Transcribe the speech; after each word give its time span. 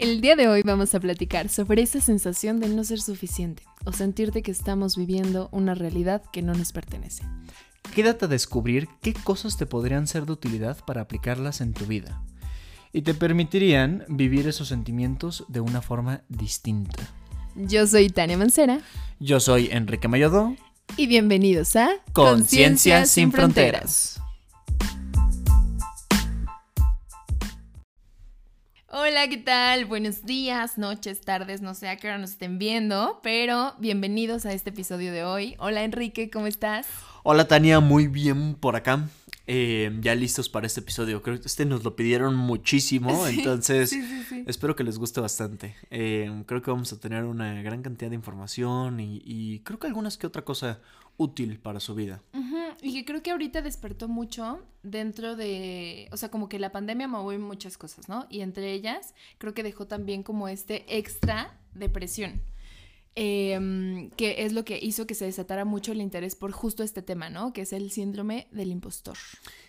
El 0.00 0.22
día 0.22 0.34
de 0.34 0.48
hoy 0.48 0.62
vamos 0.62 0.94
a 0.94 1.00
platicar 1.00 1.50
sobre 1.50 1.82
esa 1.82 2.00
sensación 2.00 2.58
de 2.58 2.70
no 2.70 2.84
ser 2.84 3.02
suficiente 3.02 3.64
o 3.84 3.92
sentirte 3.92 4.40
que 4.40 4.50
estamos 4.50 4.96
viviendo 4.96 5.50
una 5.52 5.74
realidad 5.74 6.22
que 6.32 6.40
no 6.40 6.54
nos 6.54 6.72
pertenece. 6.72 7.22
Quédate 7.94 8.24
a 8.24 8.28
descubrir 8.28 8.88
qué 9.02 9.12
cosas 9.12 9.58
te 9.58 9.66
podrían 9.66 10.06
ser 10.06 10.24
de 10.24 10.32
utilidad 10.32 10.82
para 10.86 11.02
aplicarlas 11.02 11.60
en 11.60 11.74
tu 11.74 11.84
vida 11.84 12.22
y 12.94 13.02
te 13.02 13.12
permitirían 13.12 14.06
vivir 14.08 14.48
esos 14.48 14.68
sentimientos 14.68 15.44
de 15.48 15.60
una 15.60 15.82
forma 15.82 16.22
distinta. 16.30 17.06
Yo 17.54 17.86
soy 17.86 18.08
Tania 18.08 18.38
Mancera. 18.38 18.80
Yo 19.18 19.38
soy 19.38 19.68
Enrique 19.70 20.08
Mayodo. 20.08 20.56
Y 20.96 21.08
bienvenidos 21.08 21.76
a 21.76 21.90
Conciencia 22.14 23.04
sin 23.04 23.32
Fronteras. 23.32 24.18
Hola, 28.92 29.28
¿qué 29.28 29.36
tal? 29.36 29.84
Buenos 29.84 30.24
días, 30.24 30.76
noches, 30.76 31.20
tardes, 31.20 31.62
no 31.62 31.74
sé 31.74 31.88
a 31.88 31.96
qué 31.96 32.08
hora 32.08 32.18
nos 32.18 32.30
estén 32.30 32.58
viendo, 32.58 33.20
pero 33.22 33.72
bienvenidos 33.78 34.46
a 34.46 34.52
este 34.52 34.70
episodio 34.70 35.12
de 35.12 35.22
hoy. 35.22 35.54
Hola 35.60 35.84
Enrique, 35.84 36.28
¿cómo 36.28 36.48
estás? 36.48 36.88
Hola 37.22 37.46
Tania, 37.46 37.78
muy 37.78 38.08
bien 38.08 38.56
por 38.56 38.74
acá. 38.74 39.08
Eh, 39.46 39.96
ya 40.00 40.16
listos 40.16 40.48
para 40.48 40.66
este 40.66 40.80
episodio. 40.80 41.22
Creo 41.22 41.40
que 41.40 41.46
este 41.46 41.64
nos 41.66 41.84
lo 41.84 41.94
pidieron 41.94 42.34
muchísimo, 42.34 43.26
entonces 43.28 43.96
espero 44.46 44.74
que 44.74 44.82
les 44.82 44.98
guste 44.98 45.20
bastante. 45.20 45.76
Eh, 45.90 46.42
creo 46.46 46.60
que 46.60 46.72
vamos 46.72 46.92
a 46.92 46.98
tener 46.98 47.22
una 47.24 47.62
gran 47.62 47.82
cantidad 47.82 48.10
de 48.10 48.16
información 48.16 48.98
y, 48.98 49.60
creo 49.64 49.78
que 49.78 49.86
algunas 49.86 50.18
que 50.18 50.26
otra 50.26 50.42
cosa 50.42 50.80
útil 51.20 51.60
para 51.60 51.80
su 51.80 51.94
vida. 51.94 52.22
Y 52.82 52.94
que 52.94 53.04
creo 53.04 53.22
que 53.22 53.30
ahorita 53.30 53.60
despertó 53.60 54.08
mucho 54.08 54.64
dentro 54.82 55.36
de, 55.36 56.08
o 56.12 56.16
sea, 56.16 56.30
como 56.30 56.48
que 56.48 56.58
la 56.58 56.72
pandemia 56.72 57.08
movió 57.08 57.38
muchas 57.38 57.76
cosas, 57.76 58.08
¿no? 58.08 58.26
Y 58.30 58.40
entre 58.40 58.72
ellas 58.72 59.14
creo 59.36 59.52
que 59.52 59.62
dejó 59.62 59.86
también 59.86 60.22
como 60.22 60.48
este 60.48 60.96
extra 60.96 61.60
depresión. 61.74 62.40
Em, 63.16 64.10
que 64.12 64.44
es 64.44 64.52
lo 64.52 64.64
que 64.64 64.78
hizo 64.80 65.06
que 65.06 65.14
se 65.14 65.26
desatara 65.26 65.66
mucho 65.66 65.92
el 65.92 66.00
interés 66.00 66.36
por 66.36 66.52
justo 66.52 66.82
este 66.82 67.02
tema, 67.02 67.28
¿no? 67.28 67.52
Que 67.52 67.62
es 67.62 67.74
el 67.74 67.90
síndrome 67.90 68.46
del 68.50 68.70
impostor. 68.70 69.18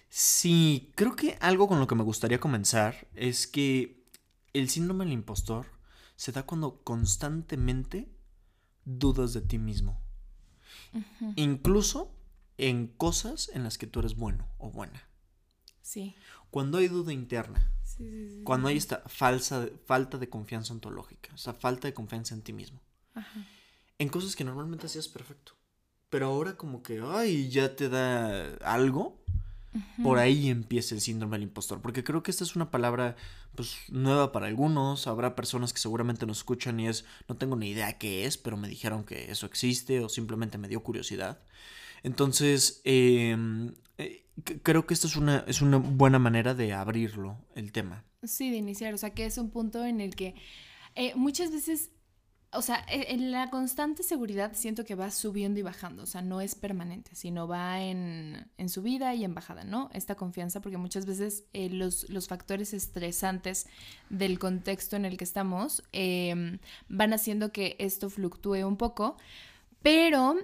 Sí, 0.08 0.92
creo 0.95 1.16
que 1.17 1.38
algo 1.42 1.67
con 1.67 1.80
lo 1.80 1.88
que 1.88 1.95
me 1.95 2.04
gustaría 2.04 2.39
comenzar 2.39 3.08
es 3.14 3.48
que 3.48 4.06
el 4.54 4.70
síndrome 4.70 5.04
del 5.04 5.14
impostor 5.14 5.66
se 6.16 6.31
da 6.31 6.44
cuando 6.44 6.81
constantemente 6.83 8.08
dudas 8.86 9.33
de 9.33 9.42
ti 9.42 9.58
mismo. 9.58 10.01
Incluso 11.36 12.14
en 12.58 12.88
cosas 12.88 13.50
en 13.53 13.64
las 13.64 13.78
que 13.78 13.88
tú 13.88 14.00
eres 14.00 14.16
bueno 14.16 14.47
o 14.58 14.70
buena. 14.70 15.08
Sí. 15.81 16.16
Cuando 16.50 16.78
hay 16.78 16.88
duda 16.88 17.14
interna. 17.14 17.72
cuando 18.44 18.67
hay 18.67 18.78
esta 18.78 19.03
falsa, 19.08 19.67
falta 19.86 20.17
de 20.17 20.30
confianza 20.30 20.73
ontológica, 20.73 21.33
o 21.33 21.38
sea, 21.38 21.53
falta 21.53 21.88
de 21.88 21.94
confianza 21.94 22.33
en 22.33 22.42
ti 22.42 22.53
mismo. 22.53 22.81
En 24.00 24.09
cosas 24.09 24.36
que 24.36 24.44
normalmente 24.44 24.88
hacías 24.88 25.08
perfecto. 25.08 25.53
Pero 26.09 26.28
ahora 26.28 26.58
como 26.58 26.83
que, 26.83 27.02
ay, 27.03 27.50
ya 27.50 27.76
te 27.76 27.89
da 27.89 28.55
algo. 28.66 29.23
Por 30.03 30.19
ahí 30.19 30.50
empieza 30.50 30.95
el 30.95 31.02
síndrome 31.02 31.38
del 31.38 31.44
impostor. 31.44 31.81
Porque 31.81 32.03
creo 32.03 32.23
que 32.23 32.31
esta 32.31 32.44
es 32.44 32.55
una 32.55 32.72
palabra 32.72 33.16
pues 33.55 33.77
nueva 33.89 34.31
para 34.31 34.47
algunos. 34.47 35.08
Habrá 35.08 35.36
personas 35.36 35.73
que 35.73 35.80
seguramente 35.80 36.25
nos 36.25 36.39
escuchan 36.39 36.80
y 36.80 36.88
es, 36.88 37.05
no 37.27 37.38
tengo 37.38 37.55
ni 37.55 37.69
idea 37.69 37.97
qué 37.97 38.25
es, 38.25 38.38
pero 38.38 38.58
me 38.58 38.67
dijeron 38.67 39.03
que 39.03 39.31
eso 39.31 39.45
existe 39.45 39.99
o 40.02 40.09
simplemente 40.09 40.58
me 40.58 40.67
dio 40.67 40.83
curiosidad. 40.83 41.42
Entonces, 42.03 42.81
em, 42.83 43.73
eh, 43.97 44.25
creo 44.64 44.86
que 44.86 44.94
esta 44.94 45.08
es 45.08 45.16
una, 45.16 45.45
es 45.47 45.61
una 45.61 45.77
buena 45.77 46.19
manera 46.19 46.53
de 46.53 46.73
abrirlo, 46.73 47.38
el 47.55 47.72
tema. 47.72 48.03
Sí, 48.23 48.49
de 48.49 48.58
iniciar. 48.58 48.94
O 48.94 48.97
sea, 48.97 49.14
que 49.14 49.25
es 49.25 49.38
un 49.38 49.52
punto 49.52 49.86
en 49.86 50.02
el 50.02 50.16
que 50.16 50.36
eh, 50.95 51.14
muchas 51.15 51.52
veces 51.52 51.92
o 52.54 52.62
sea, 52.62 52.86
e, 52.89 53.14
en 53.14 53.32
la 53.32 53.50
constante 53.50 54.04
seguridad 54.04 54.52
siento 54.54 54.84
que 54.84 54.95
va 54.95 55.12
subiendo 55.12 55.60
y 55.60 55.64
bajando, 55.64 56.04
o 56.04 56.06
sea, 56.06 56.22
no 56.22 56.42
es 56.42 56.56
permanente, 56.56 57.16
sino 57.16 57.48
va 57.48 57.82
en, 57.82 58.48
en 58.58 58.70
subida 58.70 59.14
y 59.16 59.23
en 59.23 59.34
bajada, 59.34 59.64
¿no? 59.64 59.89
Esta 59.94 60.16
confianza, 60.16 60.61
porque 60.61 60.78
muchas 60.78 61.06
veces 61.06 61.45
eh, 61.54 61.70
los, 61.70 62.10
los, 62.10 62.28
factores 62.28 62.73
estresantes 62.73 63.67
del 64.10 64.38
contexto 64.40 64.95
en 64.95 65.06
el 65.06 65.17
que 65.17 65.23
estamos 65.23 65.84
em, 65.92 66.60
van 66.90 67.14
haciendo 67.14 67.52
que 67.52 67.76
esto 67.80 68.10
fluctúe 68.10 68.66
un 68.67 68.78
poco, 68.78 69.17
pero 69.82 70.36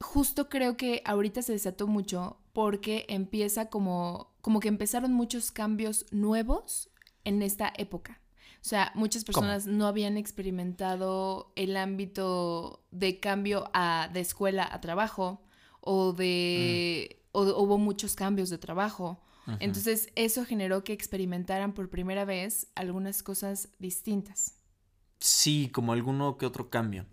justo 0.00 0.48
creo 0.48 0.76
que 0.76 1.02
ahorita 1.04 1.42
se 1.42 1.52
desató 1.52 1.86
mucho 1.86 2.38
porque 2.52 3.06
empieza 3.08 3.70
como, 3.70 4.32
como 4.40 4.60
que 4.60 4.68
empezaron 4.68 5.12
muchos 5.12 5.52
cambios 5.52 6.06
nuevos 6.10 6.90
en 7.24 7.42
esta 7.42 7.72
época. 7.76 8.21
O 8.62 8.64
sea, 8.64 8.92
muchas 8.94 9.24
personas 9.24 9.66
no 9.66 9.88
habían 9.88 10.16
experimentado 10.16 11.52
el 11.56 11.76
ámbito 11.76 12.86
de 12.92 13.18
cambio 13.18 13.68
a, 13.74 14.08
de 14.12 14.20
escuela 14.20 14.68
a 14.70 14.80
trabajo 14.80 15.42
o 15.80 16.12
de... 16.12 17.18
Mm. 17.18 17.22
O, 17.34 17.42
hubo 17.62 17.78
muchos 17.78 18.14
cambios 18.14 18.50
de 18.50 18.58
trabajo. 18.58 19.20
Entonces 19.58 20.12
eso 20.14 20.44
generó 20.44 20.84
que 20.84 20.92
experimentaran 20.92 21.72
por 21.72 21.90
primera 21.90 22.24
vez 22.24 22.68
algunas 22.76 23.24
cosas 23.24 23.70
distintas. 23.80 24.58
Sí, 25.18 25.70
como 25.72 25.92
alguno 25.92 26.36
que 26.36 26.46
otro 26.46 26.70
cambio. 26.70 27.06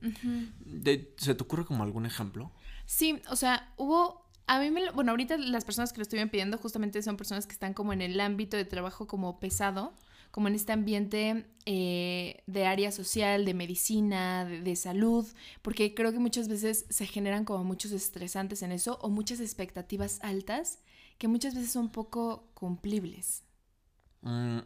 ¿Se 1.18 1.34
te 1.34 1.44
ocurre 1.44 1.66
como 1.66 1.84
algún 1.84 2.06
ejemplo? 2.06 2.52
Sí, 2.86 3.22
o 3.30 3.36
sea, 3.36 3.74
hubo 3.78 4.30
a 4.46 4.60
mí 4.60 4.72
me 4.72 4.90
bueno, 4.92 5.12
ahorita 5.12 5.38
las 5.38 5.64
personas 5.64 5.94
que 5.94 6.00
lo 6.00 6.04
estuvieron 6.04 6.30
pidiendo 6.30 6.58
justamente 6.58 7.02
son 7.04 7.18
personas 7.18 7.46
que 7.46 7.54
están 7.54 7.74
como 7.74 7.94
en 7.94 8.02
el 8.02 8.20
ámbito 8.20 8.58
de 8.58 8.66
trabajo 8.66 9.08
como 9.08 9.40
pesado, 9.40 9.94
como 10.32 10.48
en 10.48 10.56
este 10.56 10.72
ambiente 10.72 11.46
eh, 11.66 12.44
de 12.48 12.66
área 12.66 12.92
social, 12.92 13.46
de 13.46 13.54
medicina, 13.54 14.46
de, 14.46 14.76
salud, 14.76 15.26
porque 15.62 15.94
creo 15.94 16.12
que 16.12 16.20
muchas 16.20 16.48
veces 16.48 16.86
se 16.90 17.06
generan 17.06 17.46
como 17.46 17.64
muchos 17.64 17.92
estresantes 17.92 18.62
en 18.62 18.72
eso 18.72 19.00
o 19.02 19.10
muchas 19.10 19.40
expectativas 19.40 20.20
altas 20.22 20.80
que 21.18 21.28
muchas 21.28 21.56
veces 21.56 21.72
son 21.72 21.90
poco 21.90 22.50
cumplibles. 22.54 23.44
Mm, 24.22 24.60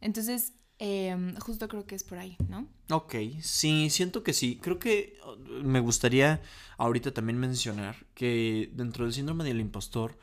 Entonces, 0.00 0.54
em, 0.78 1.34
justo 1.36 1.68
creo 1.68 1.86
que 1.86 1.94
es 1.94 2.04
por 2.04 2.18
ahí, 2.18 2.36
¿no? 2.48 2.68
Ok, 2.90 3.14
sí, 3.40 3.90
siento 3.90 4.22
que 4.22 4.32
sí. 4.32 4.58
Creo 4.62 4.78
que 4.78 5.18
uh, 5.26 5.62
me 5.64 5.80
gustaría 5.80 6.40
ahorita 6.78 7.12
también 7.12 7.38
mencionar 7.38 8.06
que 8.14 8.70
dentro 8.74 9.04
del 9.04 9.14
síndrome 9.14 9.44
del 9.44 9.60
impostor 9.60 10.18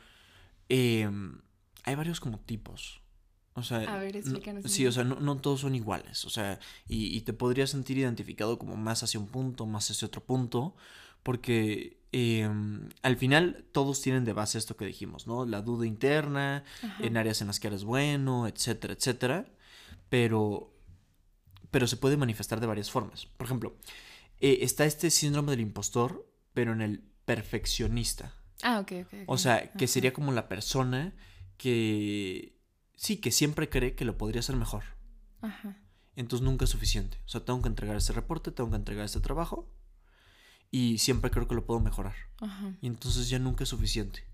em, 0.68 1.40
hay 1.84 1.94
varios 1.94 2.20
como 2.20 2.38
tipos. 2.40 3.01
O 3.54 3.62
sea, 3.62 3.80
a 3.80 3.98
ver, 3.98 4.16
explícanos. 4.16 4.70
sí, 4.70 4.86
o 4.86 4.92
sea, 4.92 5.04
no, 5.04 5.36
todos 5.38 5.60
son 5.60 5.74
iguales. 5.74 6.24
O 6.24 6.30
sea, 6.30 6.58
y, 6.88 7.20
te 7.20 7.32
podrías 7.32 7.70
sentir 7.70 7.98
identificado 7.98 8.58
como 8.58 8.76
más 8.76 9.02
hacia 9.02 9.20
un 9.20 9.28
punto, 9.28 9.66
más 9.66 9.90
hacia 9.90 10.06
otro 10.06 10.24
punto, 10.24 10.74
porque 11.22 12.00
em, 12.12 12.88
al 13.02 13.16
final 13.16 13.66
todos 13.72 14.00
tienen 14.00 14.24
de 14.24 14.32
base 14.32 14.56
esto 14.56 14.76
que 14.76 14.86
dijimos, 14.86 15.26
¿no? 15.26 15.44
La 15.44 15.60
duda 15.60 15.86
interna, 15.86 16.64
en 17.00 17.16
áreas 17.16 17.42
en 17.42 17.48
las 17.48 17.60
que 17.60 17.68
eres 17.68 17.84
bueno, 17.84 18.46
etcétera, 18.46 18.94
etcétera. 18.94 19.46
Pero, 20.08 20.74
pero 21.70 21.86
se 21.86 21.98
puede 21.98 22.16
manifestar 22.16 22.58
de 22.58 22.66
varias 22.66 22.90
formas. 22.90 23.26
Por 23.26 23.46
ejemplo, 23.46 23.76
eh, 24.40 24.58
está 24.62 24.86
este 24.86 25.10
síndrome 25.10 25.50
del 25.50 25.60
impostor, 25.60 26.26
pero 26.54 26.72
en 26.72 26.80
el 26.80 27.04
perfeccionista. 27.26 28.34
Ah, 28.62 28.80
ok, 28.80 28.92
ok. 29.04 29.14
O 29.26 29.36
sea, 29.36 29.72
que 29.72 29.86
sería 29.86 30.12
como 30.12 30.32
la 30.32 30.48
persona 30.48 31.14
que 31.58 32.61
sí, 32.96 33.18
que 33.18 33.30
siempre 33.30 33.68
cree 33.68 33.94
que 33.94 34.04
lo 34.04 34.18
podría 34.18 34.40
hacer 34.40 34.56
mejor. 34.56 34.84
Ajá. 35.40 35.78
Entonces 36.16 36.44
nunca 36.44 36.64
es 36.64 36.70
suficiente. 36.70 37.18
O 37.24 37.28
sea, 37.28 37.44
tengo 37.44 37.62
que 37.62 37.68
entregar 37.68 37.96
este 37.96 38.12
reporte, 38.12 38.50
tengo 38.50 38.70
que 38.70 38.76
entregar 38.76 39.04
este 39.04 39.20
trabajo 39.20 39.72
y 40.70 40.98
siempre 40.98 41.30
creo 41.30 41.48
que 41.48 41.54
lo 41.54 41.66
puedo 41.66 41.80
mejorar. 41.80 42.14
Ajá. 42.40 42.76
Y 42.80 42.86
entonces 42.86 43.28
ya 43.28 43.38
nunca 43.38 43.64
es 43.64 43.70
suficiente. 43.70 44.24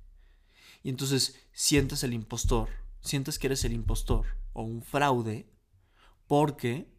Y 0.82 0.90
entonces 0.90 1.40
sientes 1.52 2.02
el 2.04 2.12
impostor, 2.12 2.68
sientes 3.00 3.38
que 3.38 3.48
eres 3.48 3.64
el 3.64 3.72
impostor 3.72 4.26
o 4.52 4.62
un 4.62 4.82
fraude 4.82 5.52
porque 6.26 6.92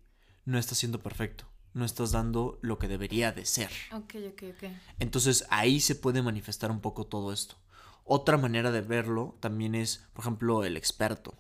no 0.46 0.58
estás 0.58 0.80
siendo 0.80 1.02
perfecto, 1.02 1.46
no 1.74 1.86
estás 1.86 2.12
dando 2.12 2.60
lo 2.62 2.80
que 2.80 2.88
debería 2.88 3.32
de 3.32 3.46
ser. 3.46 3.72
Ok, 3.94 4.16
ok, 4.30 4.44
ok. 4.56 4.72
Entonces 5.00 5.46
ahí 5.50 5.80
se 5.80 5.96
puede 5.96 6.22
manifestar 6.22 6.72
un 6.72 6.82
poco 6.82 7.06
todo 7.06 7.32
esto. 7.32 7.56
Otra 8.04 8.38
manera 8.38 8.72
de 8.72 8.82
verlo 8.82 9.38
también 9.40 9.76
es, 9.76 10.08
por 10.14 10.24
ejemplo, 10.24 10.64
el 10.64 10.78
experto. 10.78 11.38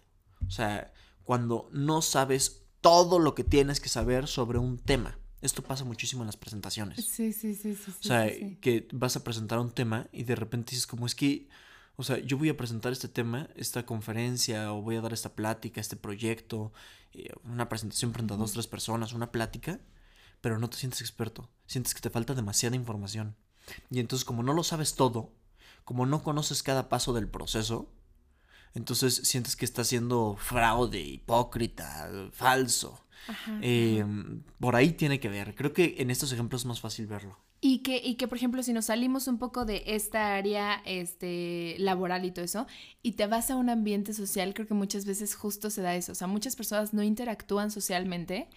O 0.50 0.52
sea, 0.52 0.92
cuando 1.24 1.70
no 1.72 2.02
sabes 2.02 2.64
todo 2.82 3.20
lo 3.20 3.36
que 3.36 3.44
tienes 3.44 3.80
que 3.80 3.88
saber 3.88 4.28
sobre 4.28 4.58
un 4.58 4.80
tema. 4.80 5.20
Esto 5.42 5.62
pasa 5.62 5.86
muchísimo 5.86 6.24
en 6.24 6.26
las 6.26 6.38
presentaciones. 6.38 7.06
Sí, 7.06 7.32
sí, 7.34 7.56
sí, 7.56 7.76
sí. 7.76 7.92
O 7.92 8.04
sea, 8.04 8.28
que 8.60 8.88
vas 8.92 9.16
a 9.16 9.24
presentar 9.24 9.60
un 9.60 9.72
tema 9.72 10.08
y 10.12 10.24
de 10.24 10.36
repente 10.36 10.72
dices 10.72 10.88
como 10.88 11.06
es 11.06 11.14
que, 11.14 11.48
o 11.98 12.04
sea, 12.04 12.18
yo 12.18 12.38
voy 12.38 12.50
a 12.50 12.58
presentar 12.58 12.92
este 12.92 13.08
tema, 13.08 13.48
esta 13.56 13.86
conferencia 13.86 14.74
o 14.74 14.82
voy 14.82 14.96
a 14.96 15.02
dar 15.02 15.14
esta 15.14 15.36
plática, 15.36 15.80
este 15.80 15.96
proyecto, 15.96 16.74
eh, 17.14 17.30
una 17.44 17.70
presentación 17.70 18.12
frente 18.12 18.34
a 18.34 18.38
dos, 18.38 18.54
tres 18.54 18.68
personas, 18.68 19.14
una 19.14 19.32
plática, 19.32 19.80
pero 20.42 20.58
no 20.58 20.68
te 20.68 20.78
sientes 20.78 21.02
experto. 21.02 21.50
Sientes 21.68 21.94
que 21.94 22.02
te 22.02 22.10
falta 22.10 22.34
demasiada 22.34 22.76
información. 22.76 23.36
Y 23.92 24.00
entonces 24.00 24.26
como 24.26 24.42
no 24.42 24.54
lo 24.54 24.64
sabes 24.64 24.96
todo, 24.96 25.32
como 25.86 26.08
no 26.08 26.24
conoces 26.24 26.64
cada 26.64 26.90
paso 26.90 27.14
del 27.14 27.30
proceso, 27.30 27.94
Entonces 28.74 29.16
sientes 29.24 29.56
que 29.56 29.66
estás 29.66 29.88
siendo 29.88 30.36
fraude, 30.38 31.00
hipócrita, 31.00 32.10
falso. 32.32 33.04
Eh, 33.62 34.04
por 34.60 34.76
ahí 34.76 34.94
tiene 34.94 35.20
que 35.20 35.30
ver. 35.30 35.56
Creo 35.56 35.74
que 35.74 35.96
en 36.00 36.10
estos 36.10 36.32
ejemplos 36.32 36.62
es 36.62 36.66
más 36.66 36.80
fácil 36.80 37.08
verlo. 37.08 37.38
Y 37.62 37.80
que, 37.80 37.98
y 37.98 38.16
que, 38.16 38.28
por 38.28 38.38
ejemplo, 38.38 38.64
si 38.64 38.72
nos 38.72 38.86
salimos 38.86 39.28
un 39.28 39.38
poco 39.38 39.66
de 39.66 39.84
esta 39.86 40.36
área 40.36 40.82
este, 40.86 41.76
laboral 41.78 42.24
y 42.24 42.32
todo 42.32 42.46
eso, 42.46 42.68
y 43.04 43.14
te 43.14 43.28
vas 43.28 43.52
a 43.52 43.58
un 43.58 43.70
ambiente 43.70 44.14
social, 44.14 44.54
creo 44.54 44.66
que 44.66 44.74
muchas 44.74 45.06
veces 45.06 45.36
justo 45.36 45.70
se 45.70 45.82
da 45.82 45.96
eso. 45.96 46.14
O 46.14 46.16
sea, 46.16 46.28
muchas 46.28 46.56
personas 46.56 46.94
no 46.94 47.04
interactúan 47.04 47.70
socialmente 47.70 48.48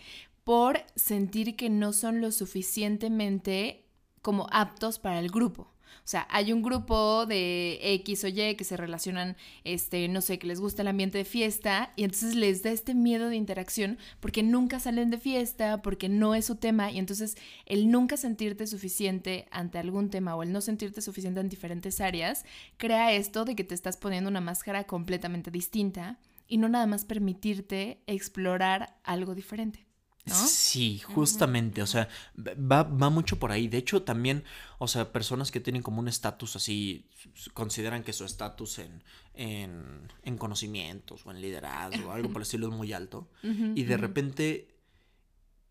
por 0.44 0.84
sentir 0.94 1.56
que 1.56 1.68
no 1.68 1.92
son 1.92 2.20
lo 2.20 2.30
suficientemente 2.30 3.84
como 4.22 4.46
aptos 4.52 5.00
para 5.00 5.18
el 5.18 5.30
grupo. 5.30 5.71
O 6.04 6.08
sea, 6.12 6.26
hay 6.30 6.52
un 6.52 6.62
grupo 6.62 7.26
de 7.26 7.78
X 7.94 8.24
o 8.24 8.28
Y 8.28 8.56
que 8.56 8.64
se 8.64 8.76
relacionan, 8.76 9.36
este, 9.62 10.08
no 10.08 10.20
sé, 10.20 10.38
que 10.38 10.48
les 10.48 10.60
gusta 10.60 10.82
el 10.82 10.88
ambiente 10.88 11.18
de 11.18 11.24
fiesta 11.24 11.92
y 11.94 12.02
entonces 12.02 12.34
les 12.34 12.62
da 12.62 12.70
este 12.70 12.94
miedo 12.94 13.28
de 13.28 13.36
interacción 13.36 13.98
porque 14.18 14.42
nunca 14.42 14.80
salen 14.80 15.10
de 15.10 15.18
fiesta, 15.18 15.80
porque 15.80 16.08
no 16.08 16.34
es 16.34 16.46
su 16.46 16.56
tema 16.56 16.90
y 16.90 16.98
entonces 16.98 17.36
el 17.66 17.90
nunca 17.90 18.16
sentirte 18.16 18.66
suficiente 18.66 19.46
ante 19.52 19.78
algún 19.78 20.10
tema 20.10 20.34
o 20.34 20.42
el 20.42 20.52
no 20.52 20.60
sentirte 20.60 21.00
suficiente 21.02 21.40
en 21.40 21.48
diferentes 21.48 22.00
áreas 22.00 22.44
crea 22.78 23.12
esto 23.12 23.44
de 23.44 23.54
que 23.54 23.64
te 23.64 23.74
estás 23.74 23.96
poniendo 23.96 24.28
una 24.28 24.40
máscara 24.40 24.84
completamente 24.84 25.50
distinta 25.50 26.18
y 26.48 26.58
no 26.58 26.68
nada 26.68 26.86
más 26.86 27.04
permitirte 27.04 28.02
explorar 28.06 28.98
algo 29.04 29.34
diferente. 29.34 29.91
Sí, 30.24 31.00
justamente, 31.00 31.82
o 31.82 31.86
sea, 31.86 32.08
va, 32.38 32.84
va, 32.84 33.10
mucho 33.10 33.40
por 33.40 33.50
ahí. 33.50 33.66
De 33.66 33.78
hecho, 33.78 34.02
también, 34.02 34.44
o 34.78 34.86
sea, 34.86 35.12
personas 35.12 35.50
que 35.50 35.58
tienen 35.58 35.82
como 35.82 35.98
un 35.98 36.06
estatus 36.06 36.54
así, 36.54 37.08
consideran 37.54 38.04
que 38.04 38.12
su 38.12 38.24
estatus 38.24 38.78
en, 38.78 39.02
en, 39.34 40.38
conocimientos 40.38 41.26
o 41.26 41.32
en 41.32 41.40
liderazgo 41.40 42.08
o 42.08 42.12
algo 42.12 42.28
por 42.28 42.40
el 42.40 42.42
estilo 42.46 42.68
es 42.68 42.74
muy 42.74 42.92
alto. 42.92 43.30
y 43.42 43.82
de 43.82 43.96
repente 43.96 44.68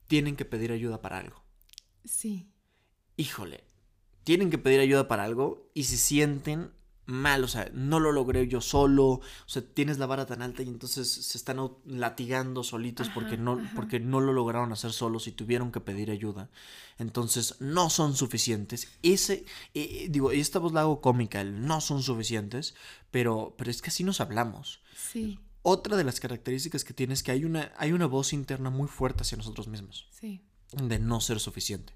tienen 0.07 0.35
que 0.35 0.43
pedir 0.43 0.73
ayuda 0.73 1.01
para 1.01 1.19
algo. 1.19 1.41
Sí. 2.03 2.51
Híjole, 3.15 3.63
tienen 4.25 4.49
que 4.49 4.57
pedir 4.57 4.81
ayuda 4.81 5.07
para 5.07 5.23
algo 5.23 5.71
y 5.73 5.85
se 5.85 5.97
sienten 5.97 6.71
mal, 7.05 7.43
o 7.43 7.47
sea, 7.47 7.69
no 7.73 7.99
lo 7.99 8.11
logré 8.11 8.47
yo 8.47 8.61
solo, 8.61 9.05
o 9.05 9.21
sea, 9.45 9.61
tienes 9.61 9.97
la 9.97 10.05
vara 10.05 10.25
tan 10.25 10.41
alta 10.41 10.63
y 10.63 10.67
entonces 10.67 11.11
se 11.11 11.37
están 11.37 11.57
latigando 11.85 12.63
solitos 12.63 13.09
porque, 13.09 13.37
no, 13.37 13.61
porque 13.75 13.99
no 13.99 14.19
lo 14.21 14.33
lograron 14.33 14.71
hacer 14.71 14.91
solos 14.91 15.27
y 15.27 15.31
tuvieron 15.31 15.71
que 15.71 15.81
pedir 15.81 16.11
ayuda. 16.11 16.49
Entonces, 16.97 17.55
no 17.59 17.89
son 17.89 18.15
suficientes. 18.15 18.87
Ese, 19.03 19.45
eh, 19.73 20.07
digo, 20.09 20.31
esta 20.31 20.59
voz 20.59 20.73
la 20.73 20.81
hago 20.81 21.01
cómica, 21.01 21.41
el 21.41 21.65
no 21.65 21.81
son 21.81 22.03
suficientes, 22.03 22.75
pero, 23.09 23.55
pero 23.57 23.71
es 23.71 23.81
que 23.81 23.89
así 23.89 24.03
nos 24.03 24.21
hablamos. 24.21 24.81
Sí. 24.95 25.39
Otra 25.63 25.97
de 25.97 26.03
las 26.03 26.19
características 26.19 26.83
que 26.83 26.93
tiene 26.93 27.13
es 27.13 27.23
que 27.23 27.31
hay 27.31 27.45
una, 27.45 27.71
hay 27.77 27.91
una 27.91 28.07
voz 28.07 28.33
interna 28.33 28.69
muy 28.69 28.87
fuerte 28.87 29.21
hacia 29.21 29.37
nosotros 29.37 29.67
mismos. 29.67 30.07
Sí. 30.11 30.41
De 30.71 30.99
no 30.99 31.21
ser 31.21 31.39
suficiente. 31.39 31.93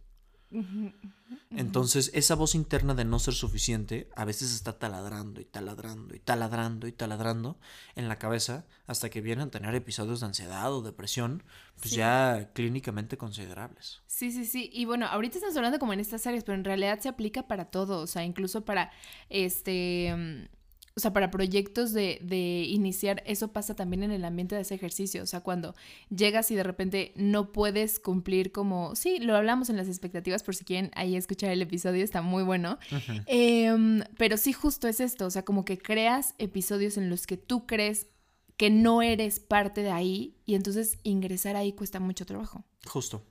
Entonces, 1.52 2.12
esa 2.14 2.36
voz 2.36 2.56
interna 2.56 2.94
de 2.94 3.06
no 3.06 3.20
ser 3.20 3.34
suficiente 3.34 4.10
a 4.16 4.26
veces 4.26 4.54
está 4.54 4.78
taladrando 4.78 5.42
y 5.42 5.46
taladrando 5.46 6.16
y 6.16 6.20
taladrando 6.20 6.88
y 6.88 6.92
taladrando 6.92 7.58
en 7.96 8.08
la 8.08 8.18
cabeza 8.18 8.66
hasta 8.88 9.10
que 9.10 9.22
vienen 9.22 9.48
a 9.48 9.52
tener 9.52 9.74
episodios 9.76 10.20
de 10.20 10.28
ansiedad 10.28 10.74
o 10.74 10.82
depresión, 10.82 11.44
pues 11.80 11.92
ya 11.92 12.52
clínicamente 12.54 13.18
considerables. 13.18 14.02
Sí, 14.08 14.32
sí, 14.32 14.46
sí. 14.46 14.70
Y 14.74 14.86
bueno, 14.86 15.08
ahorita 15.08 15.38
estamos 15.38 15.58
hablando 15.58 15.80
como 15.80 15.94
en 15.94 16.00
estas 16.00 16.28
áreas, 16.28 16.44
pero 16.44 16.58
en 16.58 16.64
realidad 16.64 17.00
se 17.00 17.10
aplica 17.10 17.48
para 17.48 17.66
todo, 17.66 18.00
o 18.00 18.08
sea, 18.08 18.24
incluso 18.24 18.66
para 18.66 18.92
este 19.30 20.50
o 20.98 21.02
sea, 21.02 21.12
para 21.12 21.30
proyectos 21.30 21.92
de, 21.92 22.20
de, 22.22 22.64
iniciar, 22.64 23.22
eso 23.26 23.50
pasa 23.50 23.76
también 23.76 24.04
en 24.04 24.12
el 24.12 24.24
ambiente 24.24 24.56
de 24.56 24.62
ese 24.62 24.76
ejercicio. 24.76 25.24
O 25.24 25.26
sea, 25.26 25.42
cuando 25.42 25.76
llegas 26.10 26.52
y 26.52 26.56
de 26.56 26.64
repente 26.64 27.12
no 27.18 27.52
puedes 27.52 28.00
cumplir 28.00 28.54
como, 28.54 28.96
sí, 28.96 29.20
lo 29.20 29.36
hablamos 29.36 29.70
en 29.70 29.76
las 29.76 29.90
expectativas, 29.90 30.44
por 30.44 30.56
si 30.56 30.64
quieren 30.64 30.92
ahí 30.96 31.18
escuchar 31.18 31.52
el 31.52 31.62
episodio, 31.62 32.02
está 32.02 32.22
muy 32.22 32.44
bueno. 32.44 32.80
Em, 33.26 34.04
pero 34.18 34.38
sí, 34.38 34.54
justo 34.54 34.88
es 34.88 35.02
esto, 35.02 35.26
o 35.26 35.30
sea, 35.30 35.44
como 35.44 35.66
que 35.66 35.78
creas 35.78 36.34
episodios 36.38 36.96
en 36.96 37.10
los 37.10 37.28
que 37.28 37.36
tú 37.36 37.66
crees 37.66 38.08
que 38.56 38.70
no 38.70 39.02
eres 39.02 39.42
parte 39.42 39.82
de 39.82 39.92
ahí 39.92 40.38
y 40.46 40.56
entonces 40.56 40.98
ingresar 41.04 41.58
ahí 41.58 41.74
cuesta 41.74 42.00
mucho 42.00 42.26
trabajo. 42.26 42.64
Justo. 42.86 43.22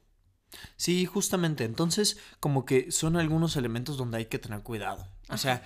Sí, 0.77 1.07
justamente. 1.07 1.65
Entonces, 1.65 2.19
como 2.41 2.67
que 2.67 2.93
son 2.93 3.17
algunos 3.17 3.57
elementos 3.57 3.97
donde 3.97 4.19
hay 4.19 4.27
que 4.27 4.39
tener 4.39 4.63
cuidado. 4.63 5.09
O 5.31 5.39
sea, 5.39 5.63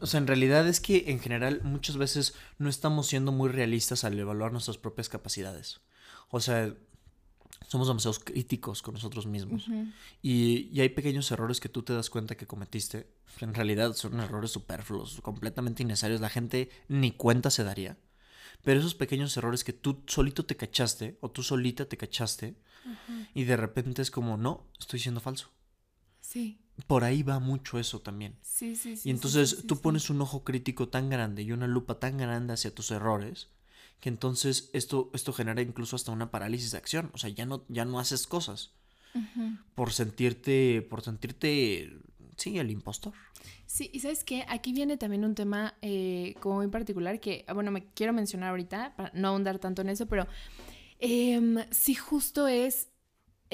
o 0.00 0.06
sea, 0.06 0.18
en 0.18 0.26
realidad 0.26 0.68
es 0.68 0.80
que 0.80 1.04
en 1.08 1.20
general 1.20 1.60
muchas 1.64 1.96
veces 1.96 2.34
no 2.58 2.68
estamos 2.68 3.06
siendo 3.06 3.32
muy 3.32 3.48
realistas 3.48 4.04
al 4.04 4.18
evaluar 4.18 4.52
nuestras 4.52 4.78
propias 4.78 5.08
capacidades. 5.08 5.80
O 6.30 6.40
sea, 6.40 6.74
somos 7.68 7.88
demasiado 7.88 8.18
críticos 8.24 8.82
con 8.82 8.94
nosotros 8.94 9.26
mismos. 9.26 9.66
y, 10.20 10.68
y, 10.72 10.80
hay 10.80 10.90
pequeños 10.90 11.30
errores 11.30 11.60
que 11.60 11.68
tú 11.68 11.82
te 11.82 11.94
das 11.94 12.10
cuenta 12.10 12.36
que 12.36 12.46
cometiste. 12.46 13.08
En 13.40 13.54
realidad 13.54 13.94
son 13.94 14.20
errores 14.20 14.50
superfluos, 14.50 15.20
completamente 15.22 15.82
innecesarios. 15.82 16.20
La 16.20 16.28
gente 16.28 16.70
ni 16.88 17.12
cuenta 17.12 17.50
se 17.50 17.64
daría. 17.64 17.96
Pero 18.62 18.78
esos 18.80 18.94
pequeños 18.94 19.36
errores 19.36 19.64
que 19.64 19.72
tú 19.72 20.02
solito 20.06 20.44
te 20.44 20.56
cachaste 20.56 21.18
o 21.20 21.30
tú 21.30 21.42
solita 21.42 21.86
te 21.86 21.96
cachaste 21.96 22.56
y 23.34 23.44
de 23.44 23.56
repente 23.56 24.02
es 24.02 24.10
como, 24.10 24.36
no, 24.36 24.66
estoy 24.78 25.00
siendo 25.00 25.20
falso. 25.20 25.50
Sí 26.32 26.58
por 26.86 27.04
ahí 27.04 27.22
va 27.22 27.38
mucho 27.38 27.78
eso 27.78 28.00
también. 28.00 28.36
Sí, 28.42 28.76
sí, 28.76 28.96
sí. 28.96 29.08
Y 29.08 29.12
entonces 29.12 29.64
tú 29.66 29.80
pones 29.80 30.10
un 30.10 30.20
ojo 30.20 30.44
crítico 30.44 30.88
tan 30.88 31.10
grande 31.10 31.42
y 31.42 31.52
una 31.52 31.66
lupa 31.66 31.98
tan 31.98 32.18
grande 32.18 32.54
hacia 32.54 32.74
tus 32.74 32.90
errores 32.90 33.48
que 34.00 34.08
entonces 34.08 34.70
esto, 34.72 35.10
esto 35.14 35.32
genera 35.32 35.62
incluso 35.62 35.94
hasta 35.94 36.10
una 36.10 36.30
parálisis 36.30 36.72
de 36.72 36.78
acción. 36.78 37.10
O 37.14 37.18
sea, 37.18 37.30
ya 37.30 37.46
no, 37.46 37.64
ya 37.68 37.84
no 37.84 38.00
haces 38.00 38.26
cosas 38.26 38.72
por 39.74 39.92
sentirte, 39.92 40.82
por 40.82 41.02
sentirte, 41.02 41.92
sí, 42.36 42.58
el 42.58 42.70
impostor. 42.70 43.12
Sí, 43.66 43.90
y 43.92 44.00
sabes 44.00 44.24
qué, 44.24 44.44
aquí 44.48 44.72
viene 44.72 44.96
también 44.96 45.24
un 45.24 45.34
tema 45.34 45.74
eh, 45.82 46.34
como 46.40 46.56
muy 46.56 46.68
particular 46.68 47.20
que, 47.20 47.44
bueno, 47.54 47.70
me 47.70 47.86
quiero 47.92 48.12
mencionar 48.12 48.50
ahorita, 48.50 48.96
para 48.96 49.12
no 49.14 49.28
ahondar 49.28 49.58
tanto 49.58 49.82
en 49.82 49.90
eso, 49.90 50.06
pero 50.06 50.26
eh, 50.98 51.66
sí 51.70 51.94
justo 51.94 52.48
es 52.48 52.88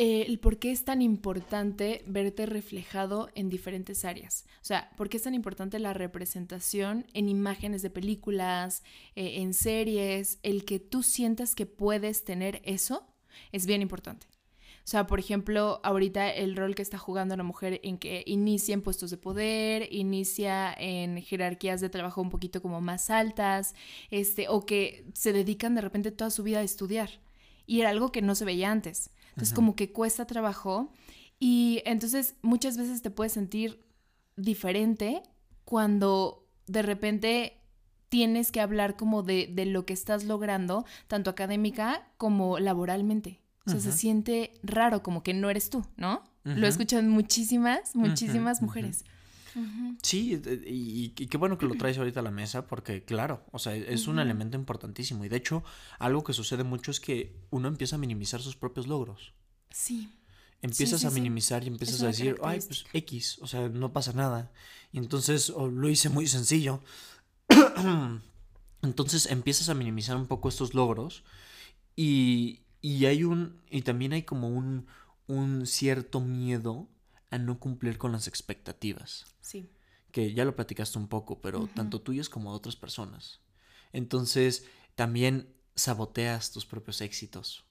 eh, 0.00 0.26
el 0.28 0.38
por 0.38 0.60
qué 0.60 0.70
es 0.70 0.84
tan 0.84 1.02
importante 1.02 2.04
verte 2.06 2.46
reflejado 2.46 3.30
en 3.34 3.48
diferentes 3.48 4.04
áreas. 4.04 4.46
O 4.62 4.64
sea, 4.64 4.92
por 4.96 5.08
qué 5.08 5.16
es 5.16 5.24
tan 5.24 5.34
importante 5.34 5.80
la 5.80 5.92
representación 5.92 7.04
en 7.14 7.28
imágenes 7.28 7.82
de 7.82 7.90
películas, 7.90 8.84
eh, 9.16 9.42
en 9.42 9.54
series, 9.54 10.38
el 10.44 10.64
que 10.64 10.78
tú 10.78 11.02
sientas 11.02 11.56
que 11.56 11.66
puedes 11.66 12.22
tener 12.22 12.62
eso 12.62 13.08
es 13.50 13.66
bien 13.66 13.82
importante. 13.82 14.28
O 14.28 14.90
sea, 14.90 15.08
por 15.08 15.18
ejemplo, 15.18 15.80
ahorita 15.82 16.30
el 16.30 16.54
rol 16.54 16.76
que 16.76 16.82
está 16.82 16.96
jugando 16.96 17.36
la 17.36 17.42
mujer 17.42 17.80
en 17.82 17.98
que 17.98 18.22
inicia 18.24 18.74
en 18.74 18.82
puestos 18.82 19.10
de 19.10 19.16
poder, 19.16 19.92
inicia 19.92 20.72
en 20.78 21.20
jerarquías 21.22 21.80
de 21.80 21.88
trabajo 21.90 22.22
un 22.22 22.30
poquito 22.30 22.62
como 22.62 22.80
más 22.80 23.10
altas, 23.10 23.74
este, 24.12 24.48
o 24.48 24.64
que 24.64 25.06
se 25.12 25.32
dedican 25.32 25.74
de 25.74 25.80
repente 25.80 26.12
toda 26.12 26.30
su 26.30 26.44
vida 26.44 26.60
a 26.60 26.62
estudiar. 26.62 27.10
Y 27.66 27.80
era 27.80 27.90
algo 27.90 28.12
que 28.12 28.22
no 28.22 28.36
se 28.36 28.44
veía 28.44 28.70
antes. 28.70 29.10
Entonces 29.38 29.54
como 29.54 29.76
que 29.76 29.92
cuesta 29.92 30.26
trabajo 30.26 30.90
y 31.38 31.80
entonces 31.84 32.34
muchas 32.42 32.76
veces 32.76 33.02
te 33.02 33.10
puedes 33.10 33.32
sentir 33.32 33.84
diferente 34.36 35.22
cuando 35.64 36.44
de 36.66 36.82
repente 36.82 37.60
tienes 38.08 38.50
que 38.50 38.60
hablar 38.60 38.96
como 38.96 39.22
de, 39.22 39.48
de 39.52 39.64
lo 39.64 39.86
que 39.86 39.92
estás 39.92 40.24
logrando, 40.24 40.84
tanto 41.06 41.30
académica 41.30 42.10
como 42.16 42.58
laboralmente. 42.58 43.40
O 43.64 43.70
sea, 43.70 43.80
se 43.80 43.92
siente 43.92 44.54
raro, 44.64 45.02
como 45.02 45.22
que 45.22 45.34
no 45.34 45.50
eres 45.50 45.70
tú, 45.70 45.84
¿no? 45.96 46.24
Lo 46.42 46.66
escuchan 46.66 47.08
muchísimas, 47.08 47.94
muchísimas 47.94 48.60
mujeres. 48.60 49.04
Sí, 50.02 50.40
y, 50.66 51.10
qué 51.10 51.36
bueno 51.36 51.58
que 51.58 51.66
lo 51.66 51.74
traes 51.74 51.98
ahorita 51.98 52.20
a 52.20 52.22
la 52.22 52.30
mesa 52.30 52.66
porque, 52.66 53.04
claro, 53.04 53.44
o 53.52 53.58
sea, 53.58 53.74
es 53.74 54.06
un 54.06 54.18
elemento 54.18 54.56
importantísimo. 54.56 55.24
Y 55.24 55.28
de 55.28 55.36
hecho, 55.36 55.64
algo 55.98 56.24
que 56.24 56.32
sucede 56.32 56.64
mucho 56.64 56.90
es 56.90 57.00
que 57.00 57.36
uno 57.50 57.68
empieza 57.68 57.96
a 57.96 57.98
minimizar 57.98 58.40
sus 58.40 58.56
propios 58.56 58.86
logros. 58.86 59.32
Sí. 59.70 60.12
Empiezas 60.60 61.04
a 61.04 61.10
minimizar 61.10 61.62
y 61.64 61.68
empiezas 61.68 62.02
a 62.02 62.08
decir, 62.08 62.36
ay, 62.42 62.60
pues 62.60 62.84
X, 62.92 63.38
o 63.40 63.46
sea, 63.46 63.68
no 63.68 63.92
pasa 63.92 64.12
nada. 64.12 64.50
Y 64.92 64.98
entonces, 64.98 65.50
lo 65.50 65.88
hice 65.88 66.08
muy 66.08 66.26
sencillo. 66.26 66.82
entonces 68.82 69.26
empiezas 69.26 69.68
a 69.68 69.74
minimizar 69.74 70.16
un 70.16 70.26
poco 70.26 70.48
estos 70.48 70.74
logros 70.74 71.24
y, 71.96 72.60
y 72.80 73.06
hay 73.06 73.24
un, 73.24 73.60
y 73.70 73.82
también 73.82 74.12
hay 74.12 74.22
como 74.22 74.48
un, 74.48 74.86
un 75.26 75.66
cierto 75.66 76.20
miedo 76.20 76.88
a 77.30 77.38
no 77.38 77.58
cumplir 77.58 77.98
con 77.98 78.12
las 78.12 78.26
expectativas. 78.28 79.26
Sí. 79.40 79.70
Que 80.12 80.32
ya 80.32 80.44
lo 80.44 80.56
platicaste 80.56 80.98
un 80.98 81.08
poco, 81.08 81.40
pero 81.40 81.68
tanto 81.74 82.00
tuyas 82.00 82.28
como 82.28 82.50
de 82.50 82.56
otras 82.56 82.76
personas. 82.76 83.40
Entonces, 83.92 84.64
también 84.94 85.54
saboteas 85.74 86.50
tus 86.50 86.66
propios 86.66 87.00
éxitos. 87.00 87.64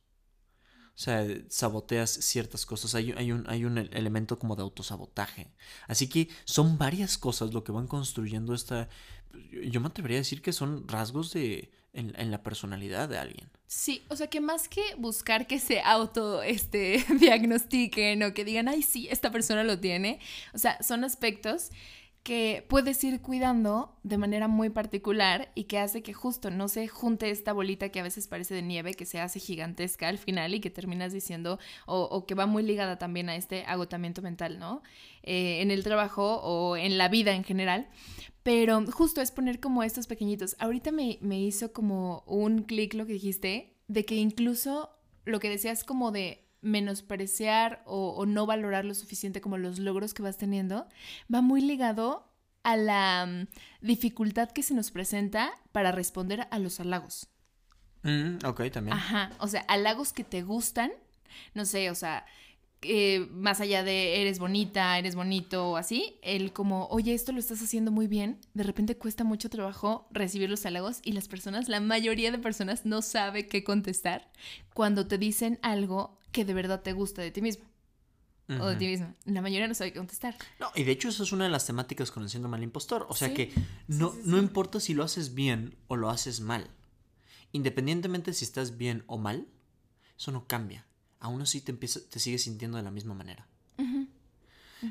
O 0.95 0.99
sea, 0.99 1.27
saboteas 1.49 2.09
ciertas 2.09 2.65
cosas. 2.65 2.95
Hay, 2.95 3.11
hay, 3.11 3.31
un, 3.31 3.47
hay 3.47 3.65
un 3.65 3.77
elemento 3.77 4.39
como 4.39 4.55
de 4.55 4.63
autosabotaje. 4.63 5.53
Así 5.87 6.09
que 6.09 6.29
son 6.45 6.77
varias 6.77 7.17
cosas 7.17 7.53
lo 7.53 7.63
que 7.63 7.71
van 7.71 7.87
construyendo 7.87 8.53
esta 8.55 8.89
yo 9.69 9.79
me 9.81 9.87
atrevería 9.87 10.17
a 10.17 10.19
decir 10.19 10.41
que 10.41 10.53
son 10.53 10.87
rasgos 10.87 11.33
de 11.33 11.71
en, 11.97 12.31
la 12.31 12.43
personalidad 12.43 13.09
de 13.09 13.17
alguien. 13.17 13.49
Sí, 13.65 14.05
o 14.09 14.15
sea 14.15 14.27
que 14.27 14.39
más 14.39 14.69
que 14.69 14.81
buscar 14.97 15.47
que 15.47 15.59
se 15.59 15.81
auto 15.81 16.41
este, 16.43 17.03
diagnostiquen 17.19 18.23
o 18.23 18.33
que 18.33 18.45
digan, 18.45 18.67
ay, 18.67 18.83
sí, 18.83 19.07
esta 19.11 19.31
persona 19.31 19.63
lo 19.63 19.79
tiene, 19.79 20.19
o 20.53 20.57
sea, 20.57 20.81
son 20.81 21.03
aspectos 21.03 21.71
que 22.27 22.65
puedes 22.67 23.01
ir 23.05 23.21
cuidando 23.21 23.95
de 24.03 24.17
manera 24.17 24.49
muy 24.49 24.69
particular 24.69 25.49
y 25.55 25.63
que 25.63 25.79
hace 25.79 26.03
que 26.03 26.11
justo 26.11 26.51
no 26.51 26.67
se 26.67 26.85
junte 26.89 27.29
esta 27.29 27.53
bolita 27.53 27.87
que 27.87 28.01
a 28.01 28.03
veces 28.03 28.27
parece 28.27 28.53
de 28.53 28.63
nieve, 28.63 28.95
que 28.95 29.05
se 29.05 29.21
hace 29.21 29.39
gigantesca 29.39 30.09
al 30.09 30.17
final 30.17 30.53
y 30.53 30.59
que 30.59 30.69
terminas 30.69 31.13
diciendo, 31.13 31.57
o, 31.85 32.25
que 32.25 32.35
va 32.35 32.45
muy 32.45 32.63
ligada 32.63 32.97
también 32.97 33.29
a 33.29 33.37
este 33.37 33.63
agotamiento 33.63 34.21
mental, 34.21 34.59
¿no? 34.59 34.83
Eh, 35.23 35.61
en 35.61 35.71
el 35.71 35.85
trabajo 35.85 36.41
o 36.43 36.75
en 36.75 36.97
la 36.97 37.07
vida 37.07 37.33
en 37.33 37.45
general. 37.45 37.87
Pero 38.43 38.85
justo 38.91 39.21
es 39.21 39.31
poner 39.31 39.61
como 39.61 39.81
estos 39.81 40.05
pequeñitos. 40.05 40.57
Ahorita 40.59 40.91
me, 40.91 41.19
me 41.21 41.39
hizo 41.39 41.71
como 41.71 42.25
un 42.27 42.63
clic 42.63 42.93
lo 42.93 43.05
que 43.05 43.13
dijiste, 43.13 43.77
de 43.87 44.03
que 44.03 44.15
incluso 44.15 44.89
lo 45.23 45.39
que 45.39 45.49
decías 45.49 45.85
como 45.85 46.11
de 46.11 46.45
menospreciar 46.61 47.81
o, 47.85 48.25
no 48.25 48.45
valorar 48.45 48.85
lo 48.85 48.93
suficiente 48.93 49.41
como 49.41 49.57
los 49.57 49.79
logros 49.79 50.13
que 50.13 50.23
vas 50.23 50.37
teniendo, 50.37 50.87
va 51.33 51.41
muy 51.41 51.61
ligado 51.61 52.31
a 52.63 52.75
la 52.75 53.25
mm, 53.25 53.47
dificultad 53.85 54.51
que 54.51 54.63
se 54.63 54.73
nos 54.73 54.91
presenta 54.91 55.51
para 55.71 55.91
responder 55.91 56.47
a 56.51 56.59
los 56.59 56.79
halagos. 56.79 57.29
Mm, 58.03 58.45
ok, 58.45 58.69
también. 58.71 58.97
Ajá, 58.97 59.31
o 59.39 59.47
sea, 59.47 59.61
halagos 59.67 60.13
que 60.13 60.23
te 60.23 60.41
gustan, 60.41 60.91
no 61.53 61.65
sé, 61.65 61.89
o 61.89 61.95
sea, 61.95 62.25
eh, 62.83 63.27
más 63.31 63.59
allá 63.59 63.83
de 63.83 64.21
eres 64.21 64.37
bonita, 64.37 64.99
eres 64.99 65.15
bonito 65.15 65.71
o 65.71 65.77
así, 65.77 66.19
el 66.21 66.53
como, 66.53 66.85
oye, 66.87 67.13
esto 67.13 67.31
lo 67.31 67.39
estás 67.39 67.61
haciendo 67.61 67.91
muy 67.91 68.05
bien, 68.05 68.39
de 68.53 68.63
repente 68.63 68.97
cuesta 68.97 69.23
mucho 69.23 69.49
trabajo 69.49 70.07
recibir 70.11 70.47
los 70.49 70.63
halagos 70.65 70.99
y 71.03 71.13
las 71.13 71.27
personas, 71.27 71.69
la 71.69 71.79
mayoría 71.79 72.31
de 72.31 72.37
personas 72.37 72.85
no 72.85 73.01
sabe 73.01 73.47
qué 73.47 73.63
contestar 73.63 74.31
cuando 74.75 75.07
te 75.07 75.17
dicen 75.17 75.57
algo 75.63 76.16
que 76.31 76.45
de 76.45 76.53
verdad 76.53 76.81
te 76.81 76.93
gusta 76.93 77.21
de 77.21 77.31
ti 77.31 77.41
mismo. 77.41 77.65
O 78.49 78.67
de 78.67 78.77
ti 78.77 78.87
misma. 78.87 79.13
La 79.25 79.41
mayoría 79.41 79.67
no 79.67 79.73
sabe 79.73 79.91
qué 79.91 79.99
contestar. 79.99 80.35
No, 80.59 80.71
y 80.73 80.83
de 80.83 80.91
hecho 80.93 81.09
eso 81.09 81.23
es 81.23 81.33
una 81.33 81.43
de 81.43 81.49
las 81.49 81.65
temáticas 81.65 82.11
con 82.11 82.23
el 82.23 82.29
síndrome 82.29 82.57
del 82.57 82.63
impostor. 82.63 83.05
O 83.09 83.15
sea 83.15 83.33
que 83.33 83.51
no, 83.87 84.15
no 84.23 84.37
importa 84.37 84.79
si 84.79 84.93
lo 84.93 85.03
haces 85.03 85.33
bien 85.33 85.75
o 85.87 85.97
lo 85.97 86.09
haces 86.09 86.39
mal. 86.39 86.69
Independientemente 87.51 88.33
si 88.33 88.45
estás 88.45 88.77
bien 88.77 89.03
o 89.07 89.17
mal, 89.17 89.47
eso 90.17 90.31
no 90.31 90.47
cambia. 90.47 90.85
Aún 91.19 91.41
así 91.41 91.59
te, 91.61 91.71
empieza, 91.71 91.99
te 92.09 92.19
sigues 92.19 92.43
sintiendo 92.43 92.77
de 92.77 92.83
la 92.83 92.91
misma 92.91 93.13
manera. 93.13 93.47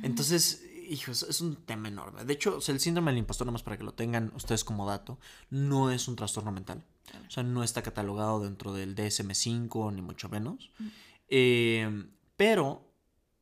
Entonces, 0.03 0.65
hijos, 0.89 1.23
es 1.23 1.41
un 1.41 1.57
tema 1.57 1.89
enorme. 1.89 2.25
De 2.25 2.33
hecho, 2.33 2.59
el 2.67 2.81
síndrome 2.81 3.13
del 3.13 3.19
impostor, 3.19 3.47
nomás 3.47 3.63
para 3.63 3.77
que 3.79 3.85
lo 3.85 3.95
tengan 3.95 4.33
ustedes 4.35 4.65
como 4.65 4.87
dato, 4.87 5.19
no 5.51 5.91
es 5.91 6.09
un 6.09 6.17
trastorno 6.17 6.53
mental. 6.53 6.83
O 7.27 7.31
sea, 7.31 7.43
no 7.43 7.63
está 7.63 7.83
catalogado 7.83 8.41
dentro 8.41 8.73
del 8.73 8.97
DSM5, 8.97 9.95
ni 9.95 10.03
mucho 10.03 10.29
menos. 10.29 10.71
Eh, 11.29 12.09
pero 12.37 12.87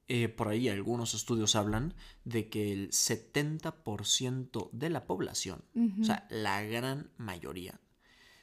eh, 0.06 0.28
por 0.28 0.48
ahí 0.48 0.68
algunos 0.68 1.14
estudios 1.14 1.56
hablan 1.56 1.94
de 2.24 2.48
que 2.48 2.72
el 2.72 2.90
70% 2.90 4.70
de 4.72 4.90
la 4.90 5.06
población, 5.06 5.64
o 6.00 6.04
sea, 6.04 6.26
la 6.30 6.62
gran 6.62 7.10
mayoría, 7.16 7.80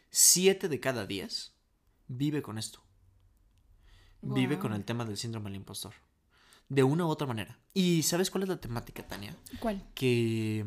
7 0.10 0.68
de 0.70 0.80
cada 0.80 1.06
10, 1.06 1.54
vive 2.08 2.42
con 2.42 2.58
esto. 2.58 2.84
Vive 4.24 4.60
con 4.60 4.74
el 4.74 4.86
tema 4.86 5.06
del 5.06 5.18
síndrome 5.18 5.50
del 5.50 5.58
impostor. 5.58 5.94
De 6.70 6.84
una 6.84 7.06
u 7.06 7.10
otra 7.10 7.26
manera. 7.26 7.60
¿Y 7.74 8.04
sabes 8.04 8.30
cuál 8.30 8.44
es 8.44 8.50
la 8.50 8.62
temática, 8.62 9.08
Tania? 9.08 9.36
¿Cuál? 9.60 9.84
Que 9.96 10.66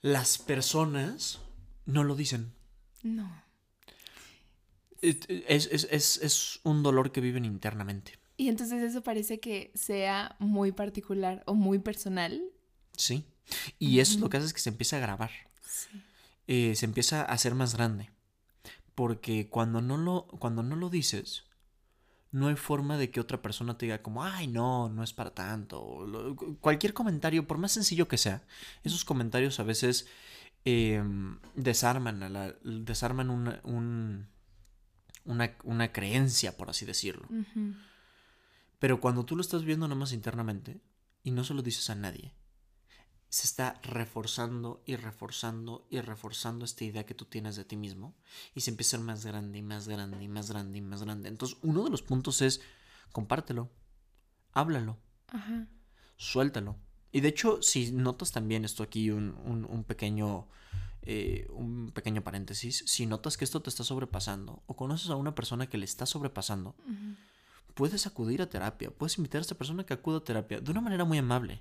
las 0.00 0.38
personas 0.38 1.40
no 1.86 2.04
lo 2.04 2.14
dicen. 2.14 2.52
No. 3.02 3.43
Es, 5.08 6.60
un 6.64 6.82
dolor 6.82 7.12
que 7.12 7.20
viven 7.20 7.44
internamente. 7.44 8.18
Y 8.36 8.48
entonces 8.48 8.82
eso 8.82 9.02
parece 9.02 9.38
que 9.38 9.70
sea 9.74 10.36
muy 10.38 10.72
particular 10.72 11.42
o 11.46 11.54
muy 11.54 11.78
personal. 11.78 12.42
Sí. 12.96 13.24
Y 13.78 14.00
eso 14.00 14.18
lo 14.18 14.28
que 14.28 14.38
hace 14.38 14.46
es 14.46 14.52
que 14.52 14.60
se 14.60 14.70
empieza 14.70 14.96
a 14.96 15.00
grabar. 15.00 15.30
Sí. 15.62 16.02
Eh, 16.46 16.74
se 16.74 16.86
empieza 16.86 17.22
a 17.22 17.26
hacer 17.26 17.54
más 17.54 17.74
grande. 17.74 18.10
Porque 18.94 19.48
cuando 19.48 19.80
no 19.80 19.96
lo, 19.96 20.26
cuando 20.26 20.62
no 20.62 20.76
lo 20.76 20.90
dices, 20.90 21.44
no 22.34 22.48
hay 22.48 22.56
forma 22.56 22.98
de 22.98 23.10
que 23.10 23.20
otra 23.20 23.40
persona 23.40 23.78
te 23.78 23.86
diga 23.86 24.02
como, 24.02 24.24
ay, 24.24 24.48
no, 24.48 24.88
no 24.88 25.04
es 25.04 25.12
para 25.12 25.32
tanto. 25.32 26.04
cualquier 26.60 26.92
comentario, 26.92 27.46
por 27.46 27.58
más 27.58 27.70
sencillo 27.70 28.08
que 28.08 28.18
sea, 28.18 28.42
esos 28.82 29.04
comentarios 29.04 29.60
a 29.60 29.62
veces 29.62 30.08
em, 30.64 31.38
desarman, 31.54 32.24
a 32.24 32.28
la, 32.28 32.54
desarman 32.64 33.30
un, 33.30 34.26
una, 35.24 35.92
creencia, 35.92 36.56
por 36.56 36.70
así 36.70 36.84
decirlo. 36.84 37.28
Pero 38.78 39.00
cuando 39.00 39.24
tú 39.24 39.36
lo 39.36 39.42
estás 39.42 39.64
viendo 39.64 39.88
nada 39.88 39.98
más 39.98 40.12
internamente 40.12 40.80
y 41.22 41.30
no 41.30 41.44
se 41.44 41.54
lo 41.54 41.62
dices 41.62 41.88
a 41.90 41.94
nadie, 41.94 42.34
se 43.28 43.46
está 43.46 43.80
reforzando 43.82 44.82
y 44.86 44.94
reforzando 44.94 45.88
y 45.90 46.00
reforzando 46.00 46.64
esta 46.64 46.84
idea 46.84 47.04
que 47.04 47.14
tú 47.14 47.24
tienes 47.24 47.56
de 47.56 47.64
ti 47.64 47.76
mismo 47.76 48.14
y 48.54 48.60
se 48.60 48.70
empieza 48.70 48.96
a 48.96 48.98
ser 48.98 49.06
más 49.06 49.26
grande 49.26 49.58
y 49.58 49.62
más 49.62 49.88
grande 49.88 50.22
y 50.22 50.28
más 50.28 50.50
grande 50.50 50.78
y 50.78 50.80
más 50.82 51.02
grande. 51.02 51.28
Entonces, 51.28 51.58
uno 51.62 51.82
de 51.82 51.90
los 51.90 52.02
puntos 52.02 52.42
es 52.42 52.60
compártelo, 53.10 53.70
háblalo, 54.52 54.98
suéltalo. 56.16 56.76
Y 57.10 57.22
de 57.22 57.28
hecho, 57.28 57.60
si 57.62 57.90
notas 57.90 58.30
también 58.30 58.64
esto 58.64 58.82
aquí, 58.82 59.10
un, 59.10 59.34
un 59.68 59.84
pequeño 59.84 60.46
eh, 61.06 61.46
un 61.50 61.90
pequeño 61.92 62.22
paréntesis, 62.22 62.82
si 62.86 63.04
notas 63.04 63.36
que 63.36 63.44
esto 63.44 63.60
te 63.60 63.68
está 63.68 63.84
sobrepasando 63.84 64.62
o 64.66 64.74
conoces 64.74 65.10
a 65.10 65.16
una 65.16 65.34
persona 65.34 65.68
que 65.68 65.76
le 65.76 65.84
está 65.84 66.06
sobrepasando, 66.06 66.74
puedes 67.74 68.06
acudir 68.06 68.40
a 68.40 68.48
terapia, 68.48 68.90
puedes 68.90 69.18
invitar 69.18 69.40
a 69.40 69.42
esta 69.42 69.54
persona 69.54 69.84
que 69.84 69.92
acuda 69.92 70.18
a 70.18 70.24
terapia 70.24 70.60
de 70.60 70.70
una 70.70 70.80
manera 70.80 71.04
muy 71.04 71.18
amable. 71.18 71.60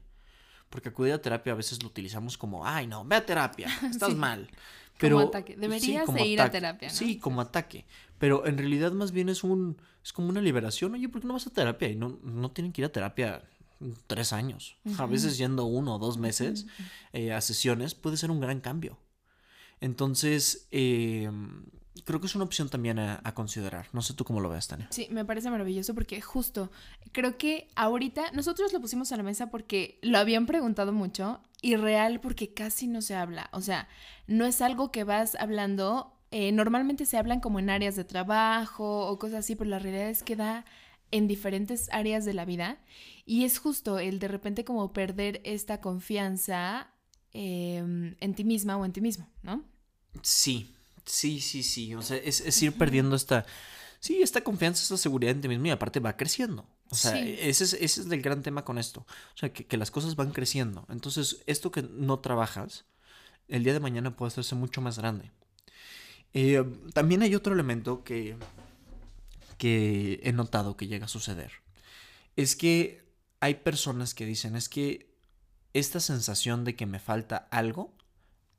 Porque 0.70 0.90
acudir 0.90 1.14
a 1.14 1.22
terapia 1.22 1.54
a 1.54 1.56
veces 1.56 1.84
lo 1.84 1.90
utilizamos 1.90 2.38
como, 2.38 2.66
ay 2.66 2.88
no, 2.88 3.04
ve 3.06 3.18
a 3.18 3.26
terapia, 3.26 3.68
estás 3.90 4.16
mal. 4.16 4.50
Pero, 4.98 5.18
como 5.18 5.28
ataque. 5.28 5.58
Deberías 5.58 6.14
de 6.14 6.26
ir 6.26 6.40
a 6.40 6.50
terapia. 6.50 6.90
Sí, 6.90 7.18
como 7.18 7.42
ataque. 7.42 7.86
Pero 8.20 8.46
en 8.46 8.58
realidad 8.58 8.92
más 8.94 9.12
bien 9.12 9.28
es 9.28 9.44
un 9.44 9.78
es 10.04 10.14
como 10.14 10.30
una 10.30 10.42
liberación. 10.42 10.94
Oye, 10.94 11.10
¿por 11.10 11.22
qué 11.22 11.28
no 11.28 11.34
vas 11.34 11.48
a 11.48 11.50
terapia? 11.50 11.90
Y 11.90 11.96
no, 11.96 12.20
no 12.24 12.52
tienen 12.52 12.72
que 12.72 12.82
ir 12.82 12.86
a 12.86 12.92
terapia 12.92 13.44
tres 14.08 14.34
años. 14.34 14.78
A 14.98 15.06
veces 15.06 15.38
yendo 15.38 15.66
uno 15.66 15.96
o 15.96 16.00
dos 16.00 16.18
meses 16.18 16.66
eh, 17.12 17.34
a 17.34 17.42
sesiones 17.42 17.96
puede 17.96 18.18
ser 18.18 18.32
un 18.32 18.40
gran 18.40 18.60
cambio. 18.62 18.98
Entonces, 19.84 20.70
eh, 20.72 21.30
creo 22.06 22.22
que 22.22 22.28
es 22.28 22.36
una 22.36 22.46
opción 22.46 22.70
también 22.70 23.00
a, 23.00 23.34
considerar. 23.34 23.88
No 23.92 24.02
sé 24.02 24.14
tú 24.14 24.24
cómo 24.24 24.40
lo 24.40 24.48
ves, 24.48 24.66
Tania. 24.66 24.88
Sí, 24.92 25.10
me 25.12 25.26
parece 25.26 25.50
maravilloso 25.50 25.94
porque 25.94 26.22
justo 26.22 26.72
creo 27.12 27.38
que 27.38 27.68
ahorita 27.76 28.32
nosotros 28.32 28.72
lo 28.72 28.80
pusimos 28.80 29.12
a 29.12 29.18
la 29.18 29.24
mesa 29.24 29.50
porque 29.50 30.00
lo 30.02 30.18
habían 30.18 30.46
preguntado 30.46 30.94
mucho 30.94 31.42
y 31.62 31.76
real 31.76 32.22
porque 32.22 32.54
casi 32.54 32.88
no 32.88 33.02
se 33.02 33.14
habla. 33.14 33.50
O 33.52 33.60
sea, 33.60 33.90
no 34.26 34.46
es 34.46 34.62
algo 34.62 34.90
que 34.90 35.04
vas 35.04 35.36
hablando. 35.36 36.18
Eh, 36.32 36.54
normalmente 36.54 37.06
se 37.06 37.18
hablan 37.18 37.42
como 37.42 37.60
en 37.60 37.70
áreas 37.70 37.98
de 37.98 38.06
trabajo 38.06 39.08
o 39.10 39.20
cosas 39.20 39.40
así, 39.40 39.58
pero 39.58 39.70
la 39.70 39.80
realidad 39.80 40.10
es 40.10 40.24
que 40.24 40.38
da 40.38 40.64
en 41.12 41.28
diferentes 41.28 41.90
áreas 41.92 42.24
de 42.24 42.34
la 42.34 42.46
vida 42.46 42.78
y 43.26 43.44
es 43.44 43.60
justo 43.60 44.00
el 44.00 44.20
de 44.20 44.30
repente 44.30 44.64
como 44.64 44.94
perder 44.94 45.42
esta 45.44 45.82
confianza 45.82 46.88
em, 47.34 48.16
en 48.22 48.34
ti 48.34 48.46
misma 48.46 48.78
o 48.78 48.86
en 48.86 48.94
ti 48.94 49.02
mismo, 49.02 49.28
¿no? 49.44 49.73
Sí, 50.22 50.74
sí, 51.06 51.42
sí, 51.42 51.64
sí. 51.64 51.96
O 51.96 52.02
sea, 52.02 52.18
es, 52.18 52.62
ir 52.62 52.74
perdiendo 52.74 53.16
esta, 53.16 53.46
sí, 54.00 54.22
esta 54.22 54.44
confianza, 54.44 54.84
esta 54.84 54.98
seguridad 54.98 55.32
en 55.32 55.42
ti 55.42 55.48
mismo 55.48 55.68
y 55.68 55.72
aparte 55.72 56.00
va 56.00 56.18
creciendo. 56.18 56.66
O 56.90 56.96
sea, 56.96 57.20
ese, 57.20 57.64
es, 57.64 57.74
ese 57.74 58.02
es 58.02 58.12
el 58.12 58.22
gran 58.22 58.44
tema 58.44 58.64
con 58.64 58.78
esto. 58.78 59.02
O 59.02 59.38
sea, 59.38 59.52
que, 59.52 59.78
las 59.78 59.90
cosas 59.90 60.16
van 60.16 60.32
creciendo. 60.32 60.86
Entonces, 60.90 61.42
esto 61.48 61.72
que 61.72 61.82
no 61.82 62.20
trabajas, 62.20 62.86
el 63.48 63.64
día 63.64 63.74
de 63.74 63.80
mañana 63.80 64.16
puede 64.16 64.28
hacerse 64.28 64.54
mucho 64.54 64.82
más 64.82 65.00
grande. 65.00 65.32
Eh, 66.34 66.64
también 66.94 67.24
hay 67.24 67.34
otro 67.34 67.54
elemento 67.54 68.04
que, 68.04 68.38
que 69.58 70.20
he 70.24 70.34
notado 70.34 70.78
que 70.78 70.88
llega 70.88 71.06
a 71.06 71.10
suceder. 71.10 71.52
Es 72.36 72.56
que 72.56 73.04
hay 73.40 73.56
personas 73.56 74.14
que 74.14 74.26
dicen, 74.26 74.56
es 74.56 74.70
que 74.70 75.14
esta 75.74 76.00
sensación 76.00 76.64
de 76.64 76.76
que 76.76 76.86
me 76.86 77.00
falta 77.00 77.48
algo 77.52 77.94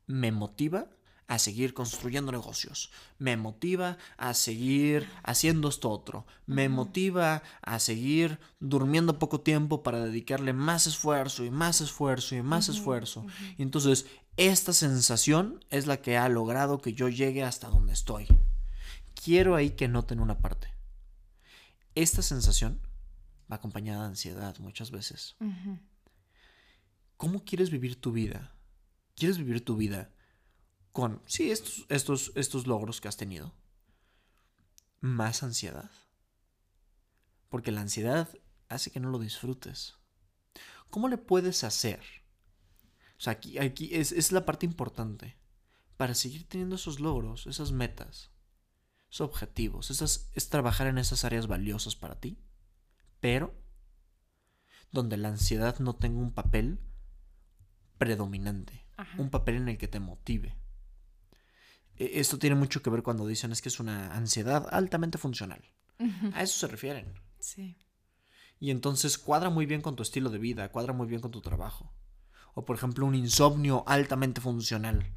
me 0.06 0.32
motiva 0.32 0.88
a 1.26 1.38
seguir 1.38 1.73
construyendo 1.73 2.33
negocios, 2.33 2.90
me 3.19 3.37
motiva 3.37 3.97
a 4.19 4.35
seguir 4.35 5.09
haciendo 5.23 5.69
esto 5.69 5.90
otro, 5.90 6.26
me 6.47 6.69
motiva 6.69 7.43
a 7.62 7.78
seguir 7.78 8.38
durmiendo 8.61 9.19
poco 9.19 9.40
tiempo 9.40 9.83
para 9.83 10.04
dedicarle 10.04 10.52
más 10.52 10.87
esfuerzo 10.87 11.45
y 11.45 11.50
más 11.50 11.81
esfuerzo 11.81 12.35
y 12.35 12.43
más 12.43 12.69
esfuerzo. 12.69 13.25
Y 13.57 13.62
entonces 13.62 14.07
esta 14.37 14.73
sensación 14.73 15.64
es 15.71 15.87
la 15.87 15.99
que 15.99 16.16
ha 16.19 16.28
logrado 16.28 16.81
que 16.81 16.93
yo 16.93 17.09
llegue 17.09 17.43
hasta 17.43 17.69
donde 17.69 17.93
estoy. 17.93 18.26
Quiero 19.14 19.54
ahí 19.57 19.71
que 19.71 19.88
noten 19.88 20.21
una 20.21 20.38
parte. 20.38 20.69
Esta 21.95 22.23
sensación 22.23 22.81
va 23.50 23.57
acompañada 23.57 24.02
de 24.02 24.09
ansiedad 24.09 24.59
muchas 24.59 24.90
veces. 24.90 25.37
¿Cómo 27.16 27.45
quieres 27.45 27.71
vivir 27.71 28.00
tu 28.00 28.12
vida 28.12 28.54
¿Quieres 29.16 29.38
vivir 29.38 29.64
tu 29.64 29.76
vida 29.76 30.11
con, 30.94 31.20
sí, 31.26 31.50
estos, 31.50 31.86
estos, 31.88 32.30
estos 32.36 32.68
logros 32.68 33.00
que 33.00 33.08
has 33.08 33.16
tenido? 33.16 33.52
Más 35.00 35.42
ansiedad. 35.42 35.90
Porque 37.48 37.72
la 37.72 37.80
ansiedad 37.80 38.28
hace 38.68 38.92
que 38.92 39.00
no 39.00 39.10
lo 39.10 39.18
disfrutes. 39.18 39.96
¿Cómo 40.90 41.08
le 41.08 41.18
puedes 41.18 41.64
hacer? 41.64 42.00
O 43.18 43.20
sea, 43.20 43.32
aquí, 43.32 43.58
aquí 43.58 43.92
es, 43.92 44.12
es 44.12 44.30
la 44.30 44.46
parte 44.46 44.66
importante. 44.66 45.36
Para 45.96 46.14
seguir 46.14 46.48
teniendo 46.48 46.76
esos 46.76 47.00
logros, 47.00 47.48
esas 47.48 47.72
metas, 47.72 48.30
esos 49.10 49.28
objetivos, 49.28 49.90
esas, 49.90 50.30
es 50.32 50.48
trabajar 50.48 50.86
en 50.86 50.98
esas 50.98 51.24
áreas 51.24 51.48
valiosas 51.48 51.96
para 51.96 52.20
ti, 52.20 52.38
pero 53.18 53.52
donde 54.92 55.16
la 55.16 55.30
ansiedad 55.30 55.80
no 55.80 55.96
tenga 55.96 56.20
un 56.20 56.32
papel 56.32 56.78
predominante, 57.98 58.86
un 59.18 59.30
papel 59.30 59.56
en 59.56 59.70
el 59.70 59.76
que 59.76 59.88
te 59.88 59.98
motive. 59.98 60.56
E, 61.98 62.20
esto 62.20 62.38
tiene 62.38 62.56
mucho 62.56 62.82
que 62.82 62.90
ver 62.90 63.02
cuando 63.02 63.26
dicen 63.26 63.52
es 63.52 63.62
que 63.62 63.68
es 63.68 63.80
una 63.80 64.14
ansiedad 64.14 64.68
altamente 64.70 65.18
funcional. 65.18 65.62
A 66.34 66.42
eso 66.42 66.58
se 66.58 66.66
refieren. 66.66 67.20
Sí. 67.38 67.78
Y 68.60 68.70
entonces 68.70 69.16
cuadra 69.16 69.48
muy 69.48 69.64
bien 69.64 69.80
con 69.80 69.96
tu 69.96 70.02
estilo 70.02 70.28
de 70.28 70.38
vida, 70.38 70.70
cuadra 70.70 70.92
muy 70.92 71.06
bien 71.06 71.20
con 71.20 71.30
tu 71.30 71.40
trabajo. 71.40 71.92
O 72.54 72.64
por 72.64 72.76
ejemplo 72.76 73.06
un 73.06 73.14
insomnio 73.14 73.84
altamente 73.86 74.40
funcional, 74.40 75.12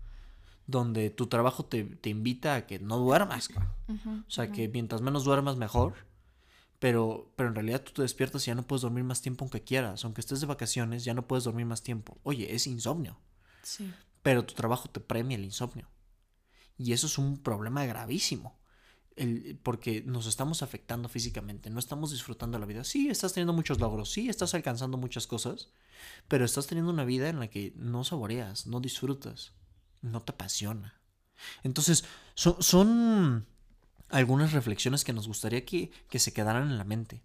donde 0.65 1.09
tu 1.09 1.27
trabajo 1.27 1.65
te, 1.65 1.97
invita 2.05 2.55
a 2.55 2.65
que 2.67 2.79
no 2.79 2.97
duermas. 2.97 3.49
o 3.87 4.29
sea, 4.29 4.51
que 4.51 4.67
mientras 4.67 5.01
menos 5.01 5.23
duermas 5.23 5.57
mejor 5.57 6.07
pero, 6.79 7.31
pero 7.35 7.49
en 7.49 7.55
realidad 7.55 7.81
tú 7.81 7.91
te 7.91 8.01
despiertas 8.03 8.43
y 8.43 8.47
ya 8.47 8.55
no 8.55 8.63
puedes 8.63 8.83
dormir 8.83 9.03
más 9.03 9.21
tiempo 9.21 9.43
aunque 9.43 9.63
quieras. 9.63 10.03
Aunque 10.05 10.21
estés 10.21 10.41
de 10.41 10.47
vacaciones, 10.47 11.03
ya 11.03 11.13
no 11.13 11.27
puedes 11.27 11.43
dormir 11.43 11.65
más 11.65 11.81
tiempo. 11.81 12.19
Oye, 12.23 12.53
es 12.53 12.67
insomnio. 12.67 13.17
Sí. 13.63 13.91
Pero 14.21 14.45
tu 14.45 14.53
trabajo 14.53 14.89
te 14.89 14.99
premia 14.99 15.37
el 15.37 15.45
insomnio. 15.45 15.87
Y 16.77 16.93
eso 16.93 17.07
es 17.07 17.17
un 17.17 17.37
problema 17.37 17.85
gravísimo. 17.85 18.57
Porque 19.63 20.03
nos 20.05 20.27
estamos 20.27 20.61
afectando 20.61 21.09
físicamente, 21.09 21.71
no 21.71 21.79
estamos 21.79 22.11
disfrutando 22.11 22.59
la 22.59 22.67
vida. 22.67 22.83
Sí, 22.83 23.09
estás 23.09 23.33
teniendo 23.33 23.53
muchos 23.53 23.79
logros, 23.79 24.11
sí, 24.11 24.29
estás 24.29 24.53
alcanzando 24.53 24.95
muchas 24.97 25.25
cosas, 25.25 25.71
pero 26.27 26.45
estás 26.45 26.67
teniendo 26.67 26.91
una 26.91 27.03
vida 27.03 27.27
en 27.29 27.39
la 27.39 27.47
que 27.47 27.73
no 27.75 28.03
saboreas, 28.03 28.67
no 28.67 28.79
disfrutas, 28.79 29.53
no 30.03 30.21
te 30.21 30.33
apasiona. 30.33 31.01
Entonces, 31.63 32.05
son, 32.35 32.61
son 32.61 33.47
algunas 34.09 34.53
reflexiones 34.53 35.03
que 35.03 35.13
nos 35.13 35.27
gustaría 35.27 35.65
que, 35.65 35.91
se 36.13 36.33
quedaran 36.33 36.69
en 36.69 36.77
la 36.77 36.83
mente. 36.83 37.23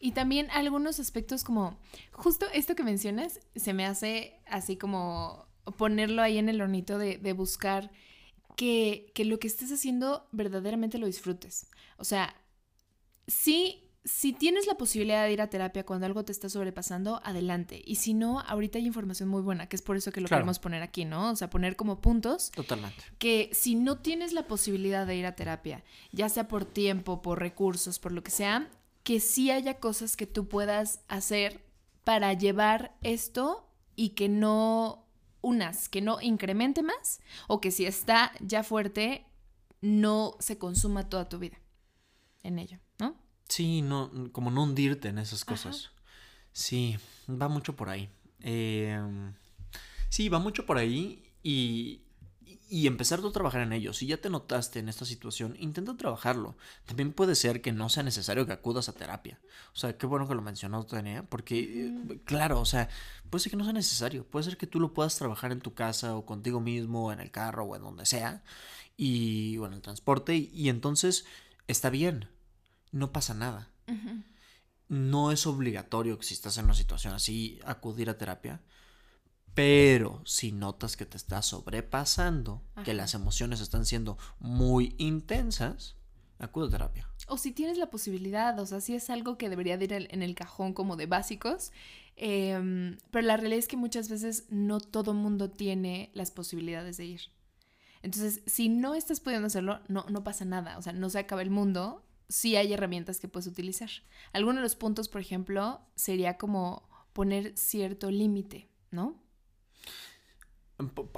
Y 0.00 0.12
también 0.12 0.50
algunos 0.50 0.98
aspectos 0.98 1.44
como, 1.44 1.76
justo 2.12 2.46
esto 2.52 2.74
que 2.74 2.82
mencionas, 2.82 3.40
se 3.54 3.72
me 3.72 3.86
hace 3.86 4.40
así 4.46 4.76
como 4.76 5.46
ponerlo 5.76 6.22
ahí 6.22 6.38
en 6.38 6.48
el 6.48 6.60
hornito 6.60 6.98
de, 6.98 7.18
de 7.18 7.32
buscar 7.32 7.90
que, 8.56 9.10
que, 9.14 9.24
lo 9.24 9.38
que 9.38 9.46
estés 9.46 9.72
haciendo 9.72 10.28
verdaderamente 10.32 10.98
lo 10.98 11.06
disfrutes. 11.06 11.66
O 11.96 12.04
sea, 12.04 12.34
sí 13.26 13.90
si 14.04 14.32
tienes 14.32 14.66
la 14.66 14.76
posibilidad 14.76 15.24
de 15.24 15.32
ir 15.32 15.42
a 15.42 15.50
terapia 15.50 15.84
cuando 15.84 16.06
algo 16.06 16.24
te 16.24 16.32
está 16.32 16.48
sobrepasando, 16.48 17.20
adelante. 17.22 17.82
Y 17.84 17.96
si 17.96 18.14
no, 18.14 18.40
ahorita 18.40 18.78
hay 18.78 18.86
información 18.86 19.28
muy 19.28 19.42
buena, 19.42 19.68
que 19.68 19.76
es 19.76 19.82
por 19.82 19.96
eso 19.96 20.10
que 20.10 20.20
lo 20.20 20.28
queremos 20.28 20.58
poner 20.58 20.82
aquí, 20.82 21.04
¿no? 21.04 21.30
O 21.30 21.36
sea, 21.36 21.50
poner 21.50 21.76
como 21.76 22.00
puntos. 22.00 22.50
Totalmente. 22.52 23.02
Que 23.18 23.50
si 23.52 23.74
no 23.74 23.98
tienes 23.98 24.32
la 24.32 24.46
posibilidad 24.46 25.06
de 25.06 25.16
ir 25.16 25.26
a 25.26 25.36
terapia, 25.36 25.84
ya 26.12 26.28
sea 26.28 26.48
por 26.48 26.64
tiempo, 26.64 27.20
por 27.20 27.40
recursos, 27.40 27.98
por 27.98 28.12
lo 28.12 28.22
que 28.22 28.30
sea, 28.30 28.70
que 29.02 29.20
sí 29.20 29.50
haya 29.50 29.78
cosas 29.80 30.16
que 30.16 30.26
tú 30.26 30.48
puedas 30.48 31.00
hacer 31.08 31.62
para 32.04 32.32
llevar 32.32 32.96
esto 33.02 33.68
y 33.96 34.10
que 34.10 34.30
no 34.30 34.99
unas, 35.42 35.88
que 35.88 36.00
no 36.00 36.20
incremente 36.20 36.82
más 36.82 37.20
o 37.48 37.60
que 37.60 37.70
si 37.70 37.86
está 37.86 38.32
ya 38.40 38.62
fuerte, 38.62 39.26
no 39.80 40.36
se 40.40 40.58
consuma 40.58 41.08
toda 41.08 41.28
tu 41.28 41.38
vida 41.38 41.58
en 42.42 42.58
ello, 42.58 42.78
¿no? 42.98 43.16
Sí, 43.48 43.82
no, 43.82 44.10
como 44.32 44.50
no 44.50 44.62
hundirte 44.62 45.08
en 45.08 45.18
esas 45.18 45.44
cosas. 45.44 45.90
Sí, 46.52 46.96
va 47.28 47.48
mucho 47.48 47.76
por 47.76 47.88
ahí. 47.88 48.08
Em, 48.40 49.34
sí, 50.08 50.28
va 50.28 50.38
mucho 50.38 50.66
por 50.66 50.78
ahí 50.78 51.32
y, 51.42 52.02
y 52.70 52.86
empezar 52.86 53.20
a 53.20 53.32
trabajar 53.32 53.62
en 53.62 53.72
ello. 53.72 53.92
Si 53.92 54.06
ya 54.06 54.18
te 54.18 54.30
notaste 54.30 54.78
en 54.78 54.88
esta 54.88 55.04
situación, 55.04 55.56
intenta 55.58 55.96
trabajarlo. 55.96 56.56
También 56.86 57.12
puede 57.12 57.34
ser 57.34 57.60
que 57.60 57.72
no 57.72 57.88
sea 57.88 58.02
necesario 58.02 58.46
que 58.46 58.52
acudas 58.52 58.88
a 58.88 58.94
terapia. 58.94 59.40
O 59.74 59.76
sea, 59.76 59.98
qué 59.98 60.06
bueno 60.06 60.28
que 60.28 60.34
lo 60.34 60.42
mencionó 60.42 60.86
Tania, 60.86 61.24
porque, 61.24 61.92
claro, 62.24 62.60
o 62.60 62.64
sea, 62.64 62.88
puede 63.28 63.42
ser 63.42 63.50
que 63.50 63.56
no 63.56 63.64
sea 63.64 63.72
necesario. 63.72 64.24
Puede 64.24 64.44
ser 64.44 64.56
que 64.56 64.66
tú 64.66 64.80
lo 64.80 64.94
puedas 64.94 65.16
trabajar 65.16 65.52
en 65.52 65.60
tu 65.60 65.74
casa 65.74 66.16
o 66.16 66.24
contigo 66.24 66.60
mismo, 66.60 67.12
en 67.12 67.20
el 67.20 67.30
carro 67.30 67.64
o 67.64 67.76
en 67.76 67.82
donde 67.82 68.06
sea, 68.06 68.42
y, 68.96 69.58
o 69.58 69.66
en 69.66 69.74
el 69.74 69.82
transporte, 69.82 70.36
y 70.36 70.68
entonces 70.68 71.26
está 71.66 71.90
bien 71.90 72.28
no 72.92 73.12
pasa 73.12 73.34
nada. 73.34 73.68
No 74.88 75.30
es 75.30 75.46
obligatorio 75.46 76.18
que 76.18 76.26
si 76.26 76.34
estás 76.34 76.58
en 76.58 76.64
una 76.64 76.74
situación 76.74 77.14
así 77.14 77.60
acudir 77.64 78.10
a 78.10 78.18
terapia, 78.18 78.60
pero 79.54 80.22
si 80.24 80.52
notas 80.52 80.96
que 80.96 81.06
te 81.06 81.16
estás 81.16 81.46
sobrepasando, 81.46 82.62
que 82.84 82.94
las 82.94 83.14
emociones 83.14 83.60
están 83.60 83.84
siendo 83.84 84.16
muy 84.38 84.94
intensas, 84.98 85.96
acude 86.38 86.68
a 86.68 86.70
terapia. 86.70 87.08
O 87.28 87.36
si 87.36 87.52
tienes 87.52 87.78
la 87.78 87.90
posibilidad, 87.90 88.58
o 88.58 88.66
sea, 88.66 88.80
si 88.80 88.94
es 88.94 89.10
algo 89.10 89.36
que 89.38 89.50
debería 89.50 89.76
de 89.76 89.84
ir 89.84 90.08
en 90.10 90.22
el 90.22 90.34
cajón 90.34 90.72
como 90.72 90.96
de 90.96 91.06
básicos, 91.06 91.72
em, 92.16 92.98
pero 93.10 93.26
la 93.26 93.36
realidad 93.36 93.58
es 93.58 93.68
que 93.68 93.76
muchas 93.76 94.08
veces 94.08 94.46
no 94.50 94.80
todo 94.80 95.14
mundo 95.14 95.50
tiene 95.50 96.10
las 96.14 96.30
posibilidades 96.30 96.96
de 96.96 97.04
ir. 97.04 97.20
Entonces, 98.02 98.42
si 98.46 98.68
no 98.68 98.94
estás 98.94 99.20
pudiendo 99.20 99.46
hacerlo, 99.46 99.80
no, 99.88 100.06
no 100.08 100.24
pasa 100.24 100.44
nada, 100.44 100.78
o 100.78 100.82
sea, 100.82 100.92
no 100.92 101.10
se 101.10 101.18
acaba 101.18 101.42
el 101.42 101.50
mundo, 101.50 102.02
sí 102.28 102.56
hay 102.56 102.72
herramientas 102.72 103.20
que 103.20 103.28
puedes 103.28 103.46
utilizar. 103.46 103.90
Algunos 104.32 104.56
de 104.56 104.62
los 104.62 104.76
puntos, 104.76 105.08
por 105.08 105.20
ejemplo, 105.20 105.80
sería 105.96 106.38
como 106.38 106.88
poner 107.12 107.56
cierto 107.58 108.10
límite, 108.10 108.70
¿no? 108.90 109.22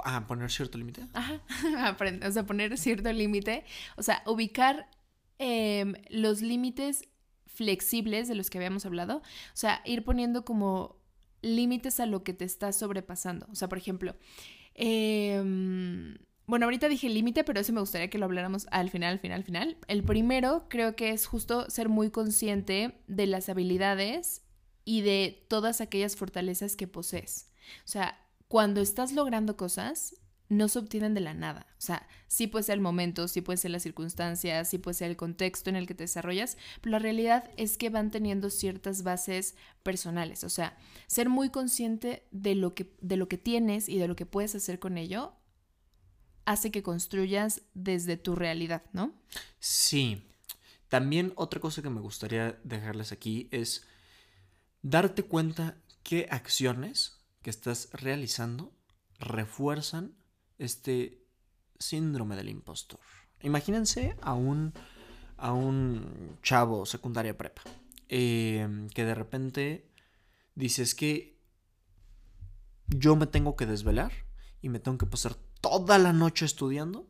Ah, 0.03 0.25
poner 0.27 0.51
cierto 0.51 0.77
límite. 0.77 1.07
Ajá, 1.13 1.41
o 2.27 2.31
sea, 2.31 2.45
poner 2.45 2.77
cierto 2.77 3.11
límite. 3.11 3.63
O 3.97 4.03
sea, 4.03 4.23
ubicar 4.25 4.89
em, 5.39 5.93
los 6.09 6.41
límites 6.41 7.07
flexibles 7.47 8.27
de 8.27 8.35
los 8.35 8.49
que 8.49 8.57
habíamos 8.57 8.85
hablado. 8.85 9.17
O 9.17 9.55
sea, 9.55 9.81
ir 9.85 10.03
poniendo 10.03 10.45
como 10.45 10.97
límites 11.41 11.99
a 11.99 12.05
lo 12.05 12.23
que 12.23 12.33
te 12.33 12.45
está 12.45 12.71
sobrepasando. 12.71 13.47
O 13.51 13.55
sea, 13.55 13.69
por 13.69 13.77
ejemplo, 13.77 14.15
eh, 14.75 15.41
bueno, 16.45 16.65
ahorita 16.65 16.89
dije 16.89 17.07
límite, 17.09 17.43
pero 17.43 17.59
eso 17.59 17.71
me 17.71 17.79
gustaría 17.79 18.09
que 18.09 18.17
lo 18.17 18.25
habláramos 18.25 18.67
al 18.71 18.89
final, 18.89 19.13
al 19.13 19.19
final, 19.19 19.37
al 19.37 19.43
final. 19.45 19.77
El 19.87 20.03
primero 20.03 20.65
creo 20.69 20.95
que 20.95 21.11
es 21.11 21.25
justo 21.25 21.69
ser 21.69 21.87
muy 21.87 22.09
consciente 22.09 22.99
de 23.07 23.27
las 23.27 23.47
habilidades 23.47 24.43
y 24.83 25.01
de 25.01 25.45
todas 25.47 25.79
aquellas 25.79 26.17
fortalezas 26.17 26.75
que 26.75 26.87
posees. 26.87 27.49
O 27.85 27.87
sea, 27.87 28.19
cuando 28.53 28.81
estás 28.81 29.13
logrando 29.13 29.57
cosas, 29.57 30.15
no 30.47 30.67
se 30.67 30.77
obtienen 30.77 31.15
de 31.15 31.21
la 31.21 31.33
nada. 31.33 31.65
O 31.79 31.81
sea, 31.81 32.07
sí 32.27 32.45
puede 32.45 32.61
ser 32.61 32.75
el 32.75 32.81
momento, 32.81 33.27
sí 33.27 33.41
puede 33.41 33.57
ser 33.57 33.71
las 33.71 33.81
circunstancias, 33.81 34.69
sí 34.69 34.77
puede 34.77 34.93
ser 34.93 35.09
el 35.09 35.17
contexto 35.17 35.71
en 35.71 35.75
el 35.75 35.87
que 35.87 35.95
te 35.95 36.03
desarrollas, 36.03 36.55
pero 36.79 36.91
la 36.91 36.99
realidad 36.99 37.49
es 37.57 37.79
que 37.79 37.89
van 37.89 38.11
teniendo 38.11 38.51
ciertas 38.51 39.01
bases 39.01 39.55
personales. 39.81 40.43
O 40.43 40.49
sea, 40.49 40.77
ser 41.07 41.29
muy 41.29 41.49
consciente 41.49 42.27
de 42.29 42.53
lo 42.53 42.75
que, 42.75 42.95
de 43.01 43.17
lo 43.17 43.27
que 43.27 43.39
tienes 43.39 43.89
y 43.89 43.97
de 43.97 44.07
lo 44.07 44.15
que 44.15 44.27
puedes 44.27 44.53
hacer 44.53 44.77
con 44.77 44.99
ello 44.99 45.33
hace 46.45 46.69
que 46.69 46.83
construyas 46.83 47.63
desde 47.73 48.17
tu 48.17 48.35
realidad, 48.35 48.83
¿no? 48.93 49.15
Sí. 49.57 50.27
También 50.89 51.33
otra 51.37 51.59
cosa 51.59 51.81
que 51.81 51.89
me 51.89 52.01
gustaría 52.01 52.59
dejarles 52.63 53.13
aquí 53.13 53.47
es 53.49 53.87
darte 54.83 55.23
cuenta 55.23 55.81
qué 56.03 56.27
acciones 56.29 57.22
que 57.43 57.49
estás 57.49 57.89
realizando 57.93 58.73
refuerzan 59.19 60.15
este 60.57 61.27
síndrome 61.77 62.35
del 62.35 62.49
impostor. 62.49 62.99
Imagínense 63.41 64.15
a 64.21 64.33
un, 64.33 64.73
a 65.37 65.53
un 65.53 66.39
chavo 66.41 66.85
secundaria 66.85 67.37
prepa 67.37 67.61
eh, 68.09 68.87
que 68.95 69.05
de 69.05 69.15
repente 69.15 69.91
dices 70.55 70.95
que 70.95 71.39
yo 72.87 73.15
me 73.15 73.27
tengo 73.27 73.55
que 73.55 73.65
desvelar 73.65 74.11
y 74.61 74.69
me 74.69 74.79
tengo 74.79 74.97
que 74.97 75.05
pasar 75.05 75.35
toda 75.61 75.97
la 75.97 76.13
noche 76.13 76.45
estudiando 76.45 77.09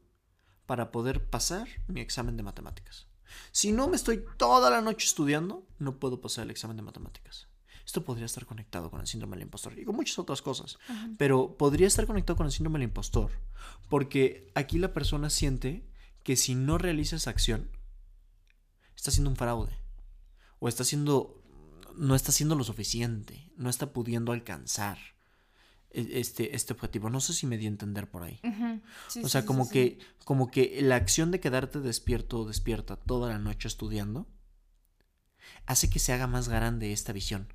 para 0.66 0.92
poder 0.92 1.30
pasar 1.30 1.68
mi 1.88 2.02
examen 2.02 2.38
de 2.38 2.44
matemáticas. 2.44 3.08
Si 3.52 3.72
no 3.72 3.88
me 3.88 3.96
estoy 3.96 4.24
toda 4.38 4.70
la 4.70 4.82
noche 4.82 5.08
estudiando, 5.08 5.68
no 5.78 6.00
puedo 6.00 6.22
pasar 6.22 6.46
el 6.46 6.52
examen 6.52 6.78
de 6.78 6.84
matemáticas. 6.84 7.48
Esto 7.86 8.04
podría 8.04 8.26
estar 8.26 8.46
conectado 8.46 8.90
con 8.90 9.02
el 9.02 9.08
síndrome 9.08 9.36
del 9.36 9.44
impostor 9.44 9.78
y 9.78 9.84
con 9.84 9.96
muchas 9.96 10.18
otras 10.20 10.42
cosas, 10.42 10.80
pero 11.18 11.58
podría 11.58 11.88
estar 11.88 12.06
conectado 12.08 12.38
con 12.38 12.46
el 12.46 12.52
síndrome 12.52 12.80
del 12.80 12.90
impostor 12.90 13.32
porque 13.90 14.52
aquí 14.56 14.78
la 14.80 14.94
persona 14.94 15.30
siente 15.30 15.86
que 16.24 16.36
si 16.36 16.56
no 16.56 16.78
realiza 16.78 17.18
esa 17.18 17.30
acción, 17.30 17.70
está 18.96 19.12
haciendo 19.12 19.30
un 19.30 19.36
fraude 19.36 19.74
o 20.60 20.68
está 20.68 20.84
haciendo 20.84 21.44
no 21.96 22.16
está 22.16 22.32
haciendo 22.32 22.56
lo 22.56 22.64
suficiente, 22.64 23.52
no 23.56 23.70
está 23.70 23.94
pudiendo 23.94 24.32
alcanzar 24.32 24.98
e, 25.92 26.20
este, 26.20 26.56
este 26.56 26.74
objetivo. 26.74 27.10
No 27.10 27.20
sé 27.20 27.34
si 27.34 27.46
me 27.46 27.58
di 27.58 27.66
a 27.66 27.70
entender 27.70 28.10
por 28.10 28.24
ahí. 28.24 28.40
o 29.24 29.30
sea, 29.30 29.46
como 29.46 29.70
que, 29.70 30.00
como 30.26 30.50
que 30.50 30.80
la 30.82 30.96
acción 30.96 31.32
de 31.32 31.40
quedarte 31.40 31.80
despierto 31.80 32.40
o 32.40 32.48
despierta 32.48 32.96
toda 32.96 33.30
la 33.30 33.38
noche 33.38 33.68
estudiando 33.68 34.28
hace 35.66 35.90
que 35.90 36.00
se 36.00 36.14
haga 36.14 36.28
más 36.28 36.50
grande 36.50 36.94
esta 36.94 37.14
visión 37.14 37.48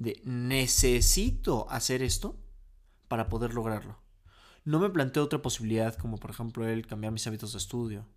de 0.00 0.22
necesito 0.24 1.70
hacer 1.70 2.02
esto 2.02 2.40
para 3.06 3.28
poder 3.28 3.52
lograrlo. 3.52 4.00
No 4.64 4.78
me 4.78 4.88
planteo 4.88 5.22
otra 5.22 5.42
posibilidad 5.42 5.94
como 5.94 6.16
por 6.16 6.30
ejemplo 6.30 6.66
el 6.66 6.86
cambiar 6.86 7.12
mis 7.12 7.26
hábitos 7.26 7.52
de 7.52 7.58
estudio, 7.58 8.08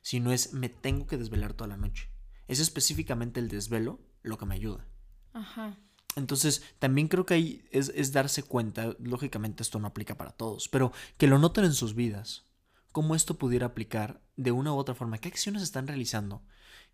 sino 0.00 0.32
es 0.32 0.52
me 0.52 0.68
tengo 0.68 1.08
que 1.08 1.18
desvelar 1.18 1.52
toda 1.52 1.66
la 1.66 1.76
noche. 1.76 2.08
Es 2.46 2.60
específicamente 2.60 3.40
el 3.40 3.48
desvelo 3.48 4.00
lo 4.22 4.38
que 4.38 4.46
me 4.46 4.54
ayuda. 4.54 4.86
Ajá. 5.32 5.76
Entonces, 6.14 6.62
también 6.78 7.08
creo 7.08 7.26
que 7.26 7.34
ahí 7.34 7.64
es, 7.72 8.12
darse 8.12 8.44
cuenta, 8.44 8.94
lógicamente 9.00 9.64
esto 9.64 9.80
no 9.80 9.88
aplica 9.88 10.16
para 10.16 10.30
todos, 10.30 10.68
pero 10.68 10.92
que 11.18 11.26
lo 11.26 11.40
noten 11.40 11.64
en 11.64 11.74
sus 11.74 11.96
vidas, 11.96 12.44
cómo 12.92 13.16
esto 13.16 13.38
pudiera 13.38 13.66
aplicar 13.66 14.22
de 14.36 14.52
una 14.52 14.72
u 14.72 14.76
otra 14.76 14.94
forma, 14.94 15.18
qué 15.18 15.26
acciones 15.26 15.64
están 15.64 15.88
realizando, 15.88 16.44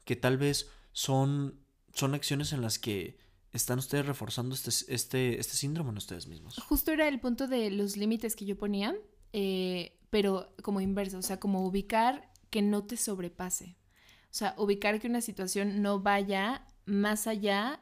que 0.07 0.17
tal 0.17 0.39
vez 0.39 0.71
son, 0.93 1.61
son 1.93 2.15
acciones 2.15 2.55
en 2.55 2.63
las 2.63 2.79
que 2.79 3.19
están 3.53 3.79
ustedes 3.79 4.07
reforzando 4.07 4.55
este, 4.55 4.71
este, 4.93 5.41
este 5.41 5.57
síndrome 5.57 5.91
en 5.91 5.99
ustedes 5.99 6.27
mismos. 6.27 6.57
Justo 6.69 6.93
era 6.93 7.09
el 7.09 7.21
punto 7.21 7.49
de 7.49 7.71
los 7.71 7.97
límites 7.97 8.37
que 8.37 8.45
yo 8.45 8.57
ponía, 8.57 8.97
eh, 9.33 9.99
pero 10.11 10.55
como 10.63 10.81
inverso, 10.81 11.19
o 11.19 11.23
sea, 11.23 11.41
como 11.41 11.67
ubicar 11.67 12.31
que 12.51 12.63
no 12.63 12.85
te 12.85 12.97
sobrepase. 12.97 13.77
O 14.25 14.35
sea, 14.35 14.55
ubicar 14.59 15.01
que 15.01 15.09
una 15.09 15.21
situación 15.21 15.83
no 15.83 16.01
vaya 16.01 16.67
más 16.85 17.27
allá 17.27 17.81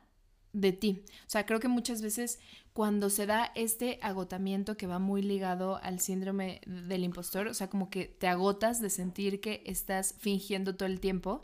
de 0.52 0.72
ti. 0.72 1.02
O 1.26 1.30
sea, 1.30 1.44
creo 1.44 1.60
que 1.60 1.68
muchas 1.68 2.00
veces 2.00 2.38
cuando 2.72 3.10
se 3.10 3.26
da 3.26 3.52
este 3.54 3.98
agotamiento 4.02 4.76
que 4.76 4.86
va 4.86 4.98
muy 4.98 5.20
ligado 5.20 5.80
al 5.82 6.00
síndrome 6.00 6.60
del 6.66 7.04
impostor, 7.04 7.48
o 7.48 7.54
sea, 7.54 7.68
como 7.68 7.90
que 7.90 8.06
te 8.06 8.28
agotas 8.28 8.80
de 8.80 8.88
sentir 8.88 9.40
que 9.40 9.62
estás 9.66 10.14
fingiendo 10.18 10.76
todo 10.76 10.88
el 10.88 11.00
tiempo, 11.00 11.40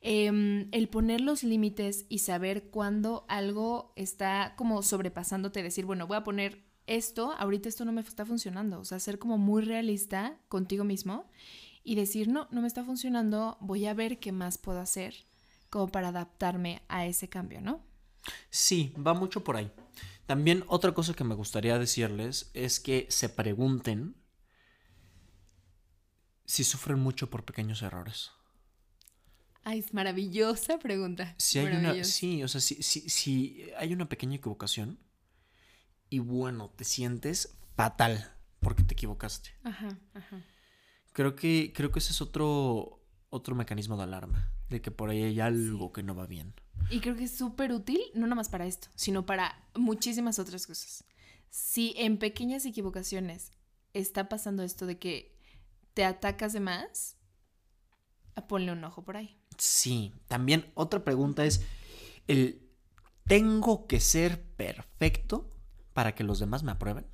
em, 0.00 0.68
el 0.72 0.88
poner 0.88 1.20
los 1.20 1.42
límites 1.42 2.06
y 2.08 2.18
saber 2.18 2.70
cuándo 2.70 3.24
algo 3.28 3.92
está 3.96 4.54
como 4.56 4.82
sobrepasándote, 4.82 5.62
decir, 5.62 5.86
bueno, 5.86 6.06
voy 6.06 6.16
a 6.16 6.24
poner 6.24 6.64
esto, 6.86 7.32
ahorita 7.38 7.68
esto 7.68 7.84
no 7.84 7.92
me 7.92 8.00
está 8.00 8.24
funcionando, 8.24 8.80
o 8.80 8.84
sea, 8.84 8.98
ser 8.98 9.18
como 9.18 9.38
muy 9.38 9.62
realista 9.62 10.38
contigo 10.48 10.84
mismo 10.84 11.28
y 11.84 11.94
decir, 11.94 12.28
no, 12.28 12.48
no 12.50 12.62
me 12.62 12.66
está 12.66 12.84
funcionando, 12.84 13.56
voy 13.60 13.86
a 13.86 13.94
ver 13.94 14.18
qué 14.18 14.32
más 14.32 14.58
puedo 14.58 14.80
hacer 14.80 15.14
como 15.70 15.88
para 15.88 16.08
adaptarme 16.08 16.82
a 16.88 17.06
ese 17.06 17.28
cambio, 17.28 17.60
¿no? 17.60 17.82
Sí, 18.50 18.94
va 18.94 19.14
mucho 19.14 19.44
por 19.44 19.56
ahí. 19.56 19.70
También 20.26 20.64
otra 20.66 20.92
cosa 20.92 21.14
que 21.14 21.24
me 21.24 21.34
gustaría 21.34 21.78
decirles 21.78 22.50
es 22.54 22.80
que 22.80 23.06
se 23.08 23.28
pregunten 23.28 24.16
si 26.44 26.64
sufren 26.64 26.98
mucho 26.98 27.30
por 27.30 27.44
pequeños 27.44 27.82
errores. 27.82 28.32
Ay, 29.64 29.80
es 29.80 29.92
maravillosa 29.92 30.78
pregunta. 30.78 31.34
Si 31.38 31.58
hay 31.58 31.66
una, 31.76 32.04
sí, 32.04 32.42
o 32.42 32.48
sea, 32.48 32.60
si, 32.60 32.82
si, 32.82 33.70
hay 33.76 33.92
una 33.92 34.08
pequeña 34.08 34.36
equivocación 34.36 34.98
y 36.08 36.20
bueno, 36.20 36.70
te 36.70 36.84
sientes 36.84 37.56
fatal 37.76 38.32
porque 38.60 38.82
te 38.82 38.94
equivocaste. 38.94 39.50
Ajá, 39.64 39.98
ajá. 40.14 40.42
Creo 41.12 41.34
que, 41.36 41.72
creo 41.74 41.90
que 41.90 41.98
ese 41.98 42.12
es 42.12 42.20
otro, 42.20 43.04
otro 43.30 43.54
mecanismo 43.54 43.96
de 43.96 44.04
alarma, 44.04 44.50
de 44.68 44.80
que 44.80 44.90
por 44.90 45.10
ahí 45.10 45.22
hay 45.22 45.40
algo 45.40 45.92
que 45.92 46.02
no 46.02 46.14
va 46.14 46.26
bien. 46.26 46.54
Y 46.90 47.00
creo 47.00 47.16
que 47.16 47.24
es 47.24 47.36
súper 47.36 47.72
útil, 47.72 48.00
no 48.14 48.22
nada 48.22 48.36
más 48.36 48.48
para 48.48 48.66
esto, 48.66 48.88
sino 48.94 49.26
para 49.26 49.68
muchísimas 49.74 50.38
otras 50.38 50.66
cosas. 50.66 51.04
Si 51.50 51.94
en 51.96 52.18
pequeñas 52.18 52.64
equivocaciones 52.64 53.52
está 53.94 54.28
pasando 54.28 54.62
esto 54.62 54.86
de 54.86 54.98
que 54.98 55.36
te 55.94 56.04
atacas 56.04 56.52
de 56.52 56.60
más, 56.60 57.16
ponle 58.46 58.72
un 58.72 58.84
ojo 58.84 59.04
por 59.04 59.16
ahí. 59.16 59.37
Sí, 59.58 60.14
también 60.28 60.70
otra 60.74 61.04
pregunta 61.04 61.44
es, 61.44 61.66
el 62.28 62.68
¿tengo 63.26 63.86
que 63.86 64.00
ser 64.00 64.42
perfecto 64.42 65.52
para 65.92 66.14
que 66.14 66.24
los 66.24 66.38
demás 66.38 66.62
me 66.62 66.72
aprueben? 66.72 67.06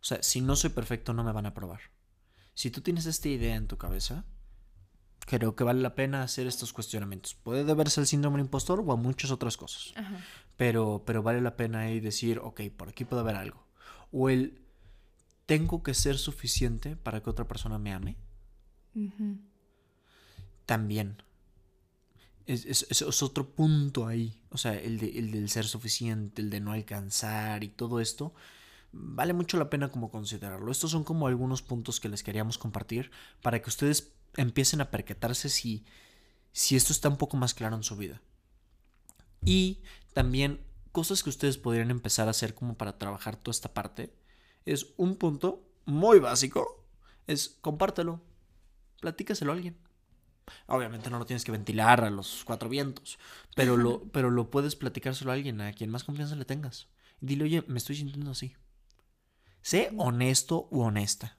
O 0.00 0.06
sea, 0.06 0.22
si 0.22 0.40
no 0.40 0.56
soy 0.56 0.70
perfecto 0.70 1.14
no 1.14 1.24
me 1.24 1.32
van 1.32 1.46
a 1.46 1.50
aprobar. 1.50 1.80
Si 2.54 2.70
tú 2.70 2.80
tienes 2.80 3.06
esta 3.06 3.28
idea 3.28 3.56
en 3.56 3.66
tu 3.66 3.78
cabeza, 3.78 4.24
creo 5.20 5.56
que 5.56 5.64
vale 5.64 5.80
la 5.80 5.94
pena 5.94 6.22
hacer 6.22 6.46
estos 6.46 6.72
cuestionamientos. 6.72 7.34
Puede 7.34 7.64
deberse 7.64 8.00
al 8.00 8.06
síndrome 8.06 8.36
del 8.36 8.46
impostor 8.46 8.82
o 8.84 8.92
a 8.92 8.96
muchas 8.96 9.30
otras 9.30 9.56
cosas. 9.56 9.94
Pero, 10.56 11.04
pero 11.06 11.22
vale 11.22 11.40
la 11.40 11.56
pena 11.56 11.80
ahí 11.80 12.00
decir, 12.00 12.38
ok, 12.38 12.62
por 12.76 12.88
aquí 12.88 13.04
puede 13.04 13.22
haber 13.22 13.36
algo. 13.36 13.66
O 14.12 14.28
el, 14.28 14.62
¿tengo 15.46 15.82
que 15.82 15.94
ser 15.94 16.18
suficiente 16.18 16.96
para 16.96 17.22
que 17.22 17.30
otra 17.30 17.48
persona 17.48 17.78
me 17.78 17.92
ame? 17.92 18.16
También. 20.66 21.22
Es, 22.46 22.66
es, 22.66 23.22
otro 23.22 23.48
punto 23.54 24.06
ahí. 24.06 24.42
O 24.50 24.58
sea, 24.58 24.74
el, 24.74 24.98
de, 24.98 25.18
el 25.18 25.30
del 25.30 25.48
ser 25.48 25.66
suficiente, 25.66 26.42
el 26.42 26.50
de 26.50 26.60
no 26.60 26.72
alcanzar 26.72 27.64
y 27.64 27.68
todo 27.68 28.00
esto. 28.00 28.34
Vale 28.92 29.32
mucho 29.32 29.56
la 29.56 29.70
pena 29.70 29.90
como 29.90 30.10
considerarlo. 30.10 30.70
Estos 30.70 30.90
son 30.90 31.04
como 31.04 31.26
algunos 31.26 31.62
puntos 31.62 32.00
que 32.00 32.08
les 32.08 32.22
queríamos 32.22 32.58
compartir 32.58 33.10
para 33.42 33.60
que 33.60 33.68
ustedes 33.68 34.12
empiecen 34.36 34.80
a 34.80 34.90
percatarse 34.90 35.48
si, 35.48 35.84
si 36.52 36.76
esto 36.76 36.92
está 36.92 37.08
un 37.08 37.16
poco 37.16 37.36
más 37.36 37.54
claro 37.54 37.76
en 37.76 37.82
su 37.82 37.96
vida. 37.96 38.20
Y 39.44 39.82
también 40.12 40.60
cosas 40.92 41.22
que 41.22 41.30
ustedes 41.30 41.58
podrían 41.58 41.90
empezar 41.90 42.28
a 42.28 42.30
hacer 42.30 42.54
como 42.54 42.76
para 42.76 42.98
trabajar 42.98 43.36
toda 43.36 43.52
esta 43.52 43.74
parte. 43.74 44.14
Es 44.64 44.94
un 44.96 45.16
punto 45.16 45.66
muy 45.86 46.20
básico. 46.20 46.84
Es 47.26 47.48
compártelo. 47.60 48.20
Platícaselo 49.00 49.52
a 49.52 49.56
alguien. 49.56 49.76
Obviamente 50.66 51.10
no 51.10 51.18
lo 51.18 51.26
tienes 51.26 51.44
que 51.44 51.52
ventilar 51.52 52.04
a 52.04 52.10
los 52.10 52.42
cuatro 52.44 52.68
vientos, 52.68 53.18
pero 53.54 53.76
lo, 53.76 54.04
pero 54.08 54.30
lo 54.30 54.50
puedes 54.50 54.76
platicárselo 54.76 55.30
a 55.30 55.34
alguien, 55.34 55.60
a 55.60 55.72
quien 55.72 55.90
más 55.90 56.04
confianza 56.04 56.36
le 56.36 56.44
tengas. 56.44 56.88
Dile, 57.20 57.44
oye, 57.44 57.64
me 57.66 57.78
estoy 57.78 57.96
sintiendo 57.96 58.30
así. 58.30 58.54
Sé 59.62 59.92
honesto 59.96 60.68
u 60.70 60.82
honesta. 60.82 61.38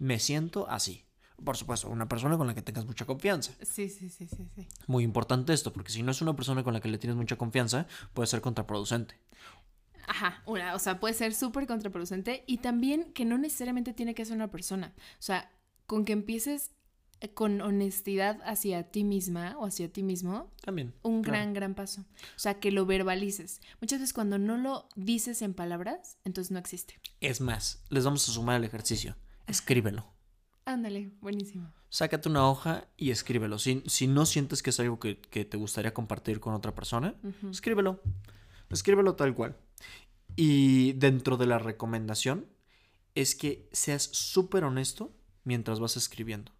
Me 0.00 0.18
siento 0.18 0.68
así 0.68 1.04
por 1.44 1.56
supuesto, 1.56 1.88
una 1.88 2.08
persona 2.08 2.36
con 2.36 2.46
la 2.46 2.54
que 2.54 2.62
tengas 2.62 2.86
mucha 2.86 3.04
confianza. 3.04 3.52
Sí, 3.62 3.88
sí, 3.88 4.08
sí, 4.08 4.26
sí, 4.26 4.48
sí. 4.54 4.68
Muy 4.86 5.04
importante 5.04 5.52
esto, 5.52 5.72
porque 5.72 5.90
si 5.90 6.02
no 6.02 6.12
es 6.12 6.22
una 6.22 6.36
persona 6.36 6.62
con 6.62 6.72
la 6.72 6.80
que 6.80 6.88
le 6.88 6.98
tienes 6.98 7.16
mucha 7.16 7.36
confianza, 7.36 7.86
puede 8.12 8.26
ser 8.26 8.40
contraproducente. 8.40 9.18
Ajá, 10.06 10.42
una, 10.46 10.74
o 10.74 10.78
sea, 10.78 11.00
puede 11.00 11.14
ser 11.14 11.34
súper 11.34 11.66
contraproducente 11.66 12.44
y 12.46 12.58
también 12.58 13.12
que 13.12 13.24
no 13.24 13.38
necesariamente 13.38 13.92
tiene 13.92 14.14
que 14.14 14.24
ser 14.24 14.36
una 14.36 14.50
persona. 14.50 14.94
O 14.96 15.22
sea, 15.22 15.50
con 15.86 16.04
que 16.04 16.12
empieces 16.12 16.72
con 17.34 17.60
honestidad 17.60 18.40
hacia 18.44 18.90
ti 18.90 19.04
misma 19.04 19.56
o 19.58 19.66
hacia 19.66 19.92
ti 19.92 20.02
mismo. 20.02 20.50
También. 20.62 20.94
Un 21.02 21.22
gran, 21.22 21.52
gran 21.52 21.74
paso. 21.74 22.04
O 22.36 22.38
sea, 22.38 22.60
que 22.60 22.72
lo 22.72 22.86
verbalices. 22.86 23.60
Muchas 23.80 24.00
veces 24.00 24.12
cuando 24.12 24.38
no 24.38 24.56
lo 24.56 24.88
dices 24.96 25.42
en 25.42 25.54
palabras, 25.54 26.18
entonces 26.24 26.50
no 26.50 26.58
existe. 26.58 26.98
Es 27.20 27.40
más, 27.40 27.84
les 27.88 28.04
vamos 28.04 28.28
a 28.28 28.32
sumar 28.32 28.56
el 28.56 28.64
ejercicio. 28.64 29.16
Escríbelo. 29.46 30.06
Ándale, 30.64 31.12
buenísimo. 31.20 31.72
Sácate 31.88 32.28
una 32.28 32.48
hoja 32.48 32.86
y 32.96 33.10
escríbelo. 33.10 33.58
Si, 33.58 33.82
si 33.86 34.06
no 34.06 34.26
sientes 34.26 34.62
que 34.62 34.70
es 34.70 34.80
algo 34.80 34.98
que, 34.98 35.14
te 35.14 35.56
gustaría 35.56 35.92
compartir 35.92 36.40
con 36.40 36.54
otra 36.54 36.74
persona, 36.74 37.14
escríbelo. 37.50 38.00
Escríbelo 38.70 39.14
tal 39.14 39.34
cual. 39.34 39.56
Y 40.36 40.92
dentro 40.94 41.36
de 41.36 41.46
la 41.46 41.58
recomendación 41.58 42.46
es 43.14 43.34
que 43.34 43.68
seas 43.72 44.04
súper 44.04 44.64
honesto 44.64 45.12
mientras 45.44 45.80
vas 45.80 45.96
escribiendo. 45.96 46.52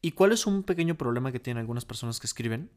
¿Y 0.00 0.12
cuál 0.12 0.32
es 0.32 0.46
un 0.46 0.62
pequeño 0.62 0.96
problema 0.96 1.32
que 1.32 1.40
tienen 1.40 1.60
algunas 1.60 1.84
personas 1.84 2.20
que 2.20 2.26
escriben? 2.26 2.70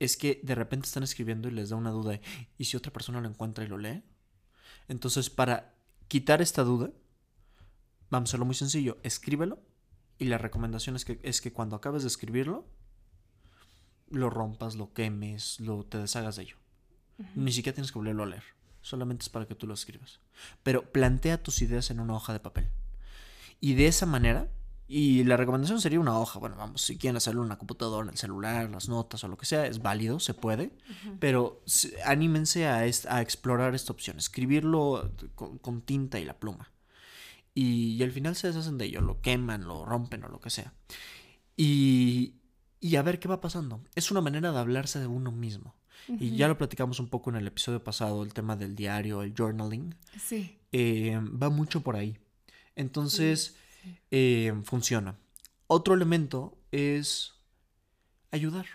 Es 0.00 0.16
que 0.16 0.40
de 0.42 0.54
repente 0.54 0.86
están 0.86 1.02
escribiendo 1.02 1.48
y 1.48 1.52
les 1.52 1.70
da 1.70 1.76
una 1.76 1.90
duda. 1.90 2.20
¿Y 2.58 2.64
si 2.64 2.76
otra 2.76 2.92
persona 2.92 3.20
lo 3.20 3.28
encuentra 3.28 3.64
y 3.64 3.68
lo 3.68 3.78
lee? 3.78 4.02
Entonces, 4.88 5.30
para 5.30 5.74
quitar 6.08 6.42
esta 6.42 6.64
duda, 6.64 6.90
vamos 8.10 8.28
a 8.28 8.30
hacerlo 8.30 8.46
muy 8.46 8.56
sencillo. 8.56 8.98
Escríbelo 9.02 9.62
y 10.18 10.26
la 10.26 10.38
recomendación 10.38 10.96
es 10.96 11.04
que, 11.04 11.20
es 11.22 11.40
que 11.40 11.52
cuando 11.52 11.76
acabes 11.76 12.02
de 12.02 12.08
escribirlo, 12.08 12.66
lo 14.10 14.30
rompas, 14.30 14.74
lo 14.74 14.92
quemes, 14.92 15.60
lo 15.60 15.84
te 15.84 15.98
deshagas 15.98 16.36
de 16.36 16.42
ello. 16.42 16.56
Ni 17.36 17.52
siquiera 17.52 17.74
tienes 17.74 17.92
que 17.92 17.98
volverlo 17.98 18.24
a 18.24 18.26
leer. 18.26 18.42
Solamente 18.82 19.22
es 19.22 19.28
para 19.28 19.46
que 19.46 19.54
tú 19.54 19.66
lo 19.66 19.74
escribas. 19.74 20.20
Pero 20.62 20.92
plantea 20.92 21.42
tus 21.42 21.62
ideas 21.62 21.90
en 21.90 22.00
una 22.00 22.14
hoja 22.14 22.32
de 22.32 22.40
papel. 22.40 22.68
Y 23.60 23.74
de 23.74 23.86
esa 23.86 24.04
manera, 24.04 24.50
y 24.96 25.24
la 25.24 25.36
recomendación 25.36 25.80
sería 25.80 26.00
una 26.00 26.18
hoja. 26.18 26.38
Bueno, 26.38 26.56
vamos, 26.56 26.82
si 26.82 26.98
quieren 26.98 27.16
hacerlo 27.16 27.42
en 27.42 27.48
la 27.48 27.58
computadora, 27.58 28.04
en 28.04 28.10
el 28.10 28.18
celular, 28.18 28.70
las 28.70 28.88
notas 28.88 29.24
o 29.24 29.28
lo 29.28 29.36
que 29.36 29.46
sea, 29.46 29.66
es 29.66 29.82
válido, 29.82 30.20
se 30.20 30.34
puede. 30.34 30.70
Pero 31.18 31.62
anímense 32.04 32.66
a, 32.66 32.78
a, 32.78 33.20
explorar 33.20 33.74
esta 33.74 33.92
opción. 33.92 34.18
Escribirlo 34.18 35.10
con 35.34 35.82
tinta 35.82 36.20
y 36.20 36.24
la 36.24 36.38
pluma 36.38 36.70
y, 37.54 38.02
al 38.02 38.10
final 38.10 38.34
se 38.34 38.48
deshacen 38.48 38.78
de 38.78 38.86
ello, 38.86 39.00
lo 39.00 39.20
queman, 39.20 39.64
lo 39.64 39.84
rompen 39.84 40.24
o 40.24 40.28
lo 40.28 40.40
que 40.40 40.50
sea. 40.50 40.74
Y, 41.56 42.34
y 42.80 42.96
a 42.96 43.02
ver 43.02 43.20
qué 43.20 43.28
va 43.28 43.40
pasando. 43.40 43.80
Es 43.94 44.10
una 44.10 44.20
manera 44.20 44.50
de 44.50 44.58
hablarse 44.58 44.98
de 44.98 45.06
uno 45.06 45.30
mismo. 45.30 45.74
Y 46.06 46.36
ya 46.36 46.48
lo 46.48 46.58
platicamos 46.58 47.00
un 47.00 47.08
poco 47.08 47.30
en 47.30 47.36
el 47.36 47.46
episodio 47.46 47.82
pasado, 47.82 48.24
el 48.24 48.34
tema 48.34 48.56
del 48.56 48.74
diario, 48.74 49.22
el 49.22 49.32
journaling. 49.34 49.94
Sí. 50.20 50.58
eh, 50.70 51.18
va 51.18 51.48
mucho 51.48 51.80
por 51.80 51.96
ahí. 51.96 52.18
Entonces, 52.76 53.56
eh, 54.10 54.52
funciona. 54.64 55.18
Otro 55.66 55.94
elemento 55.94 56.58
es 56.70 57.34
ayudar. 58.30 58.66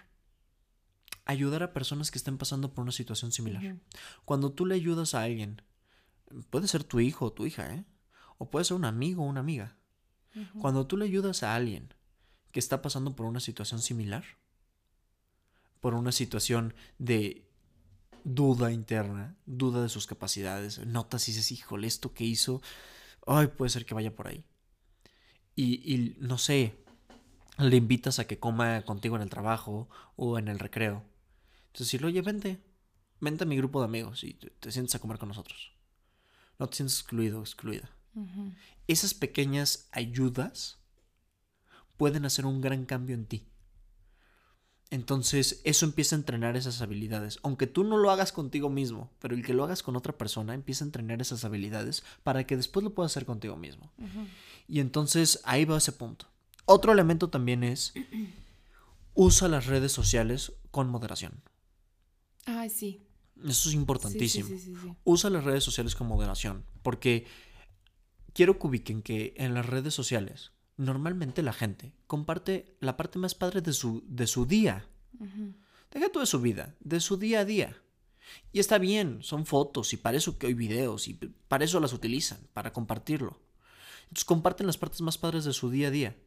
Ayudar 1.25 1.63
a 1.63 1.73
personas 1.73 2.11
que 2.11 2.17
estén 2.17 2.37
pasando 2.37 2.73
por 2.73 2.83
una 2.83 2.91
situación 2.91 3.31
similar. 3.31 3.77
Cuando 4.25 4.51
tú 4.51 4.65
le 4.65 4.75
ayudas 4.75 5.13
a 5.13 5.23
alguien, 5.23 5.61
puede 6.49 6.67
ser 6.67 6.83
tu 6.83 6.99
hijo 6.99 7.25
o 7.25 7.33
tu 7.33 7.45
hija, 7.45 7.73
¿eh? 7.73 7.85
O 8.37 8.49
puede 8.49 8.65
ser 8.65 8.77
un 8.77 8.85
amigo 8.85 9.23
o 9.23 9.27
una 9.27 9.41
amiga. 9.41 9.77
Cuando 10.59 10.87
tú 10.87 10.95
le 10.95 11.05
ayudas 11.05 11.43
a 11.43 11.55
alguien 11.55 11.93
que 12.51 12.59
está 12.59 12.81
pasando 12.81 13.15
por 13.15 13.25
una 13.25 13.39
situación 13.39 13.81
similar, 13.81 14.23
por 15.81 15.93
una 15.93 16.11
situación 16.11 16.73
de 16.97 17.49
duda 18.23 18.71
interna, 18.71 19.35
duda 19.45 19.81
de 19.81 19.89
sus 19.89 20.07
capacidades, 20.07 20.85
notas 20.85 21.27
y 21.27 21.31
dices, 21.31 21.51
híjole, 21.51 21.87
esto 21.87 22.13
que 22.13 22.23
hizo, 22.23 22.61
ay, 23.27 23.47
puede 23.47 23.69
ser 23.69 23.85
que 23.85 23.93
vaya 23.93 24.15
por 24.15 24.27
ahí. 24.27 24.43
Y, 25.61 26.15
no 26.19 26.37
sé, 26.37 26.85
le 27.57 27.75
invitas 27.75 28.19
a 28.19 28.27
que 28.27 28.39
coma 28.39 28.81
contigo 28.83 29.17
en 29.17 29.21
el 29.21 29.29
trabajo 29.29 29.89
o 30.15 30.39
en 30.39 30.47
el 30.47 30.57
recreo. 30.57 31.03
Entonces, 31.67 31.99
lo 31.99 32.07
oye, 32.07 32.21
vente, 32.21 32.63
vente 33.19 33.43
a 33.43 33.47
mi 33.47 33.57
grupo 33.57 33.79
de 33.79 33.85
amigos 33.85 34.23
y 34.23 34.35
te, 34.35 34.71
sientes 34.71 34.95
a 34.95 34.99
comer 34.99 35.17
con 35.17 35.27
nosotros. 35.27 35.73
No 36.59 36.67
te 36.69 36.77
sientes 36.77 36.99
excluido 36.99 37.39
o 37.39 37.43
excluida. 37.43 37.89
Esas 38.87 39.13
pequeñas 39.13 39.89
ayudas 39.91 40.79
pueden 41.97 42.25
hacer 42.25 42.45
un 42.45 42.61
gran 42.61 42.85
cambio 42.85 43.15
en 43.15 43.25
ti. 43.25 43.49
Entonces 44.91 45.61
eso 45.65 45.85
empieza 45.85 46.15
a 46.15 46.19
entrenar 46.19 46.57
esas 46.57 46.81
habilidades. 46.81 47.39
Aunque 47.43 47.67
tú 47.67 47.83
no 47.83 47.97
lo 47.97 48.09
hagas 48.09 48.31
contigo 48.31 48.69
mismo, 48.69 49.11
pero 49.19 49.35
el 49.35 49.45
que 49.45 49.53
lo 49.53 49.63
hagas 49.63 49.83
con 49.83 49.95
otra 49.95 50.17
persona 50.17 50.55
empieza 50.55 50.83
a 50.83 50.87
entrenar 50.87 51.21
esas 51.21 51.45
habilidades 51.45 52.03
para 52.23 52.45
que 52.45 52.57
después 52.57 52.83
lo 52.83 52.95
puedas 52.95 53.11
hacer 53.11 53.25
contigo 53.25 53.55
mismo. 53.55 53.91
Y 54.69 54.79
entonces 54.79 55.41
ahí 55.43 55.65
va 55.65 55.77
ese 55.77 55.91
punto. 55.91 56.27
Otro 56.65 56.93
elemento 56.93 57.29
también 57.29 57.63
es 57.63 57.93
usa 59.15 59.47
las 59.47 59.65
redes 59.65 59.91
sociales 59.91 60.53
con 60.69 60.87
moderación. 60.87 61.41
Ay, 62.45 62.69
sí. 62.69 63.01
Eso 63.43 63.69
es 63.69 63.75
importantísimo. 63.75 64.49
usa 65.03 65.29
las 65.29 65.43
redes 65.43 65.63
sociales 65.63 65.95
con 65.95 66.07
moderación. 66.07 66.63
Porque 66.83 67.25
quiero 68.33 68.59
que 68.59 68.67
ubiquen 68.67 69.01
que 69.01 69.33
en 69.37 69.53
las 69.53 69.65
redes 69.65 69.93
sociales 69.93 70.51
normalmente 70.77 71.41
la 71.41 71.53
gente 71.53 71.93
comparte 72.07 72.77
la 72.79 72.95
parte 72.95 73.19
más 73.19 73.35
padre 73.35 73.61
de 73.61 73.73
su, 73.73 74.03
de 74.07 74.27
su 74.27 74.45
día. 74.45 74.85
Deja 75.91 76.09
todo 76.09 76.21
de 76.21 76.27
su 76.27 76.39
vida, 76.39 76.75
de 76.79 76.99
su 76.99 77.17
día 77.17 77.39
a 77.39 77.45
día. 77.45 77.75
Y 78.53 78.59
está 78.59 78.77
bien, 78.77 79.23
son 79.23 79.45
fotos 79.45 79.93
y 79.93 79.97
para 79.97 80.17
eso 80.17 80.37
que 80.37 80.47
hay 80.47 80.53
videos 80.53 81.07
y 81.07 81.15
para 81.15 81.65
eso 81.65 81.79
las 81.79 81.93
utilizan, 81.93 82.39
para 82.53 82.71
compartirlo. 82.71 83.39
Entonces 84.09 84.25
comparten 84.25 84.67
las 84.67 84.77
partes 84.77 85.01
más 85.01 85.17
padres 85.17 85.45
de 85.45 85.53
su 85.53 85.69
día 85.69 85.87
a 85.87 85.91
día. 85.91 86.17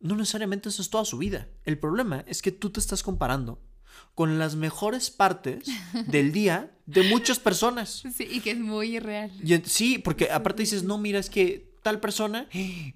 No 0.00 0.16
necesariamente 0.16 0.68
eso 0.68 0.82
es 0.82 0.90
toda 0.90 1.04
su 1.04 1.18
vida. 1.18 1.48
El 1.64 1.78
problema 1.78 2.24
es 2.26 2.40
que 2.40 2.52
tú 2.52 2.70
te 2.70 2.80
estás 2.80 3.02
comparando 3.02 3.60
con 4.14 4.38
las 4.38 4.56
mejores 4.56 5.10
partes 5.10 5.68
del 6.06 6.32
día 6.32 6.76
de 6.86 7.02
muchas 7.04 7.38
personas. 7.38 8.04
Sí, 8.14 8.26
y 8.30 8.40
que 8.40 8.52
es 8.52 8.58
muy 8.58 8.96
irreal. 8.96 9.32
sí, 9.64 9.98
porque 9.98 10.30
aparte 10.30 10.62
dices, 10.62 10.84
no, 10.84 10.98
mira, 10.98 11.18
es 11.18 11.30
que 11.30 11.67
tal 11.82 12.00
persona, 12.00 12.48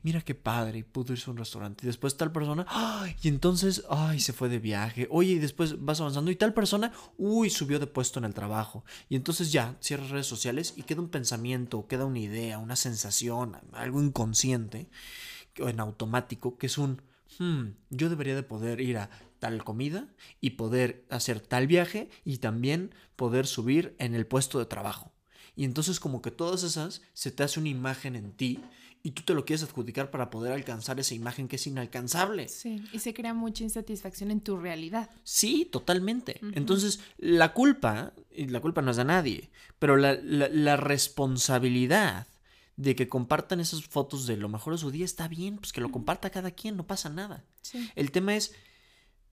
mira 0.03 0.21
qué 0.21 0.35
padre, 0.35 0.85
pudo 0.85 1.13
irse 1.13 1.31
a 1.31 1.33
un 1.33 1.39
restaurante. 1.39 1.85
Y 1.85 1.87
después 1.87 2.17
tal 2.17 2.33
persona, 2.33 2.67
y 3.23 3.29
entonces, 3.29 3.85
ay, 3.89 4.21
se 4.21 4.33
fue 4.33 4.49
de 4.49 4.59
viaje. 4.59 5.09
Oye, 5.11 5.33
y 5.33 5.39
después 5.39 5.85
vas 5.85 6.01
avanzando 6.01 6.31
y 6.31 6.37
tal 6.37 6.55
persona, 6.55 6.93
uy, 7.17 7.51
subió 7.51 7.79
de 7.79 7.87
puesto 7.87 8.19
en 8.19 8.25
el 8.25 8.35
trabajo. 8.35 8.85
Y 9.09 9.17
entonces 9.17 9.53
ya, 9.53 9.77
cierras 9.81 10.11
redes 10.11 10.27
sociales 10.27 10.75
y 10.77 10.83
queda 10.83 11.01
un 11.01 11.09
pensamiento, 11.09 11.87
queda 11.87 12.05
una 12.05 12.19
idea, 12.19 12.59
una 12.59 12.77
sensación, 12.77 13.57
algo 13.73 14.03
inconsciente, 14.03 14.89
o 15.61 15.69
en 15.69 15.81
automático, 15.81 16.57
que 16.59 16.67
es 16.67 16.79
un, 16.79 17.03
hmm, 17.39 17.75
yo 17.91 18.09
debería 18.09 18.35
de 18.35 18.43
poder 18.43 18.81
ir 18.81 18.99
a 18.99 19.11
tal 19.39 19.65
comida 19.65 20.07
y 20.41 20.51
poder 20.51 21.05
hacer 21.11 21.41
tal 21.41 21.67
viaje 21.67 22.09
y 22.25 22.39
también 22.39 22.95
poder 23.17 23.47
subir 23.47 23.97
en 23.99 24.15
el 24.15 24.27
puesto 24.27 24.59
de 24.59 24.67
trabajo. 24.67 25.12
Y 25.57 25.65
entonces 25.65 26.01
como 26.01 26.23
que 26.23 26.31
todas 26.31 26.63
esas 26.63 27.03
se 27.13 27.31
te 27.31 27.43
hace 27.43 27.61
una 27.61 27.69
imagen 27.69 28.17
en 28.17 28.33
ti 28.33 28.59
y 29.03 29.11
tú 29.11 29.23
te 29.23 29.35
lo 29.35 29.45
quieres 29.45 29.65
adjudicar 29.65 30.11
para 30.11 30.31
poder 30.31 30.53
alcanzar 30.53 31.01
esa 31.01 31.15
imagen 31.15 31.49
que 31.49 31.57
es 31.57 31.67
inalcanzable. 31.67 32.49
Sí, 32.49 32.85
y 32.93 33.01
se 33.01 33.13
crea 33.13 33.35
mucha 33.35 33.65
insatisfacción 33.65 34.31
en 34.31 34.41
tu 34.41 34.57
realidad. 34.57 35.11
Sí, 35.25 35.69
totalmente. 35.71 36.41
Entonces, 36.53 37.01
la 37.19 37.53
culpa, 37.53 38.13
y 38.31 38.47
la 38.47 38.61
culpa 38.61 38.81
no 38.81 38.93
es 38.93 38.97
de 38.97 39.05
nadie, 39.05 39.51
pero 39.79 39.97
la, 39.97 40.15
la, 40.15 40.77
responsabilidad 40.77 42.29
de 42.77 42.95
que 42.95 43.09
compartan 43.09 43.61
esas 43.61 43.85
fotos 43.85 44.27
de 44.27 44.37
lo 44.37 44.49
mejor 44.49 44.75
de 44.75 44.79
su 44.79 44.91
día 44.93 45.05
está 45.05 45.27
bien, 45.27 45.57
pues 45.57 45.73
que 45.73 45.81
lo 45.81 45.91
comparta 45.91 46.31
cada 46.31 46.53
quien, 46.53 46.77
no 46.77 46.87
pasa 46.87 47.09
nada. 47.09 47.45
El 47.97 48.13
tema 48.13 48.37
es, 48.37 48.55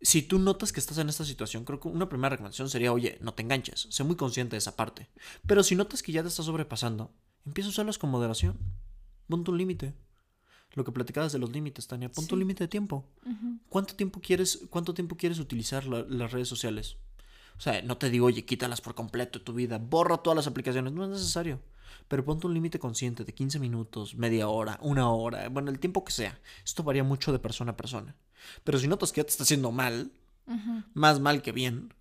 si 0.02 0.22
tú 0.22 0.38
notas 0.38 0.72
que 0.72 0.80
estás 0.80 0.98
en 0.98 1.08
esta 1.08 1.24
situación, 1.24 1.64
creo 1.64 1.80
que 1.80 1.88
una 1.88 2.08
primera 2.08 2.30
recomendación 2.30 2.70
sería, 2.70 2.92
oye, 2.92 3.18
no 3.20 3.34
te 3.34 3.42
enganches, 3.42 3.86
sé 3.90 4.04
muy 4.04 4.16
consciente 4.16 4.54
de 4.54 4.58
esa 4.58 4.76
parte. 4.76 5.08
Pero 5.46 5.62
si 5.62 5.74
notas 5.74 6.02
que 6.02 6.12
ya 6.12 6.22
te 6.22 6.28
estás 6.28 6.46
sobrepasando, 6.46 7.12
empieza 7.44 7.68
a 7.68 7.70
usarlas 7.70 7.98
con 7.98 8.10
moderación. 8.10 8.58
Ponte 9.28 9.50
un 9.50 9.58
límite. 9.58 9.94
Lo 10.72 10.84
que 10.84 10.92
platicabas 10.92 11.32
de 11.32 11.38
los 11.38 11.50
límites, 11.50 11.86
Tania. 11.86 12.10
Ponte 12.10 12.34
un 12.34 12.40
límite 12.40 12.64
de 12.64 12.68
tiempo. 12.68 13.08
¿Cuánto 13.68 13.94
tiempo 13.94 14.20
quieres, 14.20 14.60
cuánto 14.70 14.94
tiempo 14.94 15.16
quieres 15.16 15.38
utilizar 15.38 15.84
las 15.84 16.32
redes 16.32 16.48
sociales? 16.48 16.96
O 17.58 17.60
sea, 17.60 17.82
no 17.82 17.98
te 17.98 18.08
digo, 18.08 18.26
oye, 18.26 18.44
quítalas 18.44 18.80
por 18.80 18.94
completo 18.94 19.38
de 19.38 19.44
tu 19.44 19.52
vida, 19.52 19.78
borra 19.78 20.18
todas 20.18 20.36
las 20.36 20.46
aplicaciones, 20.46 20.92
no 20.92 21.04
es 21.04 21.10
necesario. 21.10 21.60
Pero 22.08 22.24
ponte 22.24 22.46
un 22.46 22.54
límite 22.54 22.78
consciente 22.78 23.24
de 23.24 23.34
15 23.34 23.58
minutos, 23.58 24.14
media 24.14 24.48
hora, 24.48 24.78
una 24.80 25.10
hora, 25.10 25.48
bueno, 25.48 25.70
el 25.70 25.78
tiempo 25.78 26.02
que 26.04 26.12
sea. 26.12 26.40
Esto 26.64 26.82
varía 26.82 27.04
mucho 27.04 27.32
de 27.32 27.38
persona 27.38 27.72
a 27.72 27.76
persona. 27.76 28.16
Pero 28.64 28.78
si 28.78 28.88
notas 28.88 29.12
que 29.12 29.20
ya 29.20 29.24
te 29.24 29.30
está 29.30 29.44
haciendo 29.44 29.72
mal, 29.72 30.12
más 30.94 31.20
mal 31.20 31.42
que 31.42 31.52
bien, 31.52 31.94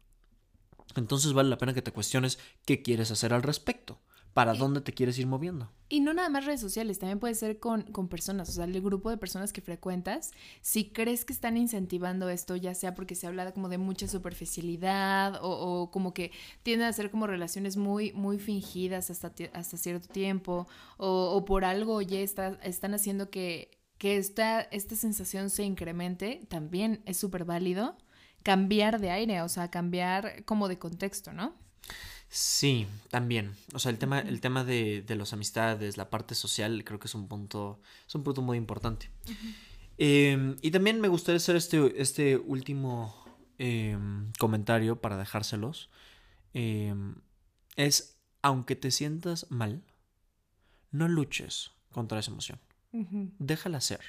entonces 0.96 1.34
vale 1.34 1.50
la 1.50 1.58
pena 1.58 1.74
que 1.74 1.82
te 1.82 1.92
cuestiones 1.92 2.40
qué 2.66 2.82
quieres 2.82 3.12
hacer 3.12 3.34
al 3.34 3.44
respecto 3.44 4.00
para 4.34 4.54
dónde 4.54 4.82
te 4.82 4.94
quieres 4.94 5.18
ir 5.20 5.28
moviendo. 5.28 5.72
Y 5.90 6.02
no 6.02 6.14
nada 6.14 6.30
más 6.30 6.46
redes 6.46 6.62
sociales, 6.62 7.00
también 7.00 7.20
puede 7.20 7.34
ser 7.34 7.60
con, 7.60 7.84
personas, 8.10 8.48
o 8.50 8.52
sea, 8.52 8.66
el 8.66 8.80
grupo 8.80 9.10
de 9.10 9.18
personas 9.18 9.52
que 9.52 9.62
frecuentas, 9.62 10.32
si 10.62 10.92
crees 10.92 11.26
que 11.26 11.34
están 11.34 11.58
incentivando 11.58 12.30
esto, 12.30 12.56
ya 12.56 12.76
sea 12.76 12.94
porque 12.94 13.16
se 13.16 13.26
habla 13.26 13.52
como 13.54 13.70
de 13.70 13.80
mucha 13.80 14.08
superficialidad 14.08 15.40
o, 15.42 15.90
como 15.92 16.14
que 16.14 16.32
tienden 16.64 16.88
a 16.88 16.94
ser 16.94 17.10
como 17.10 17.26
relaciones 17.26 17.76
muy, 17.76 18.14
muy 18.14 18.38
fingidas 18.38 19.10
hasta, 19.10 19.34
hasta 19.54 19.78
cierto 19.78 20.08
tiempo, 20.08 20.68
o, 20.98 21.44
por 21.44 21.66
algo 21.66 22.02
ya 22.02 22.20
está, 22.20 22.60
están 22.64 22.94
haciendo 22.94 23.32
que, 23.32 23.79
que 24.00 24.18
esta, 24.18 24.62
esta 24.62 24.96
sensación 24.96 25.52
se 25.52 25.64
incremente, 25.64 26.42
también 26.48 27.04
es 27.06 27.18
súper 27.18 27.46
válido 27.46 27.96
cambiar 28.42 29.00
de 29.00 29.12
aire, 29.12 29.42
o 29.42 29.50
sea, 29.50 29.70
cambiar 29.70 30.44
como 30.46 30.68
de 30.68 30.80
contexto, 30.80 31.34
¿no? 31.34 31.54
Sí, 32.30 32.88
también. 33.10 33.56
O 33.74 33.80
sea, 33.80 33.92
el 33.92 33.98
tema, 33.98 34.20
el 34.20 34.40
tema 34.40 34.64
de, 34.64 35.02
de 35.02 35.16
las 35.16 35.34
amistades, 35.34 35.98
la 35.98 36.10
parte 36.10 36.34
social, 36.34 36.84
creo 36.86 37.00
que 37.00 37.08
es 37.08 37.16
un 37.16 37.28
punto, 37.28 37.82
es 38.08 38.16
un 38.16 38.24
punto 38.24 38.42
muy 38.42 38.58
importante. 38.58 39.10
Em, 39.98 40.56
y 40.62 40.72
también 40.72 41.02
me 41.02 41.10
gustaría 41.10 41.38
hacer 41.38 41.58
este, 41.58 42.02
este 42.02 42.38
último 42.38 43.14
em, 43.58 44.32
comentario 44.40 45.02
para 45.02 45.18
dejárselos. 45.18 45.90
Em, 46.54 47.16
es, 47.76 48.18
aunque 48.42 48.78
te 48.78 48.92
sientas 48.92 49.48
mal, 49.50 49.84
no 50.92 51.10
luches 51.10 51.72
contra 51.92 52.20
esa 52.20 52.32
emoción. 52.32 52.60
Déjala 52.92 53.82
ser. 53.82 54.02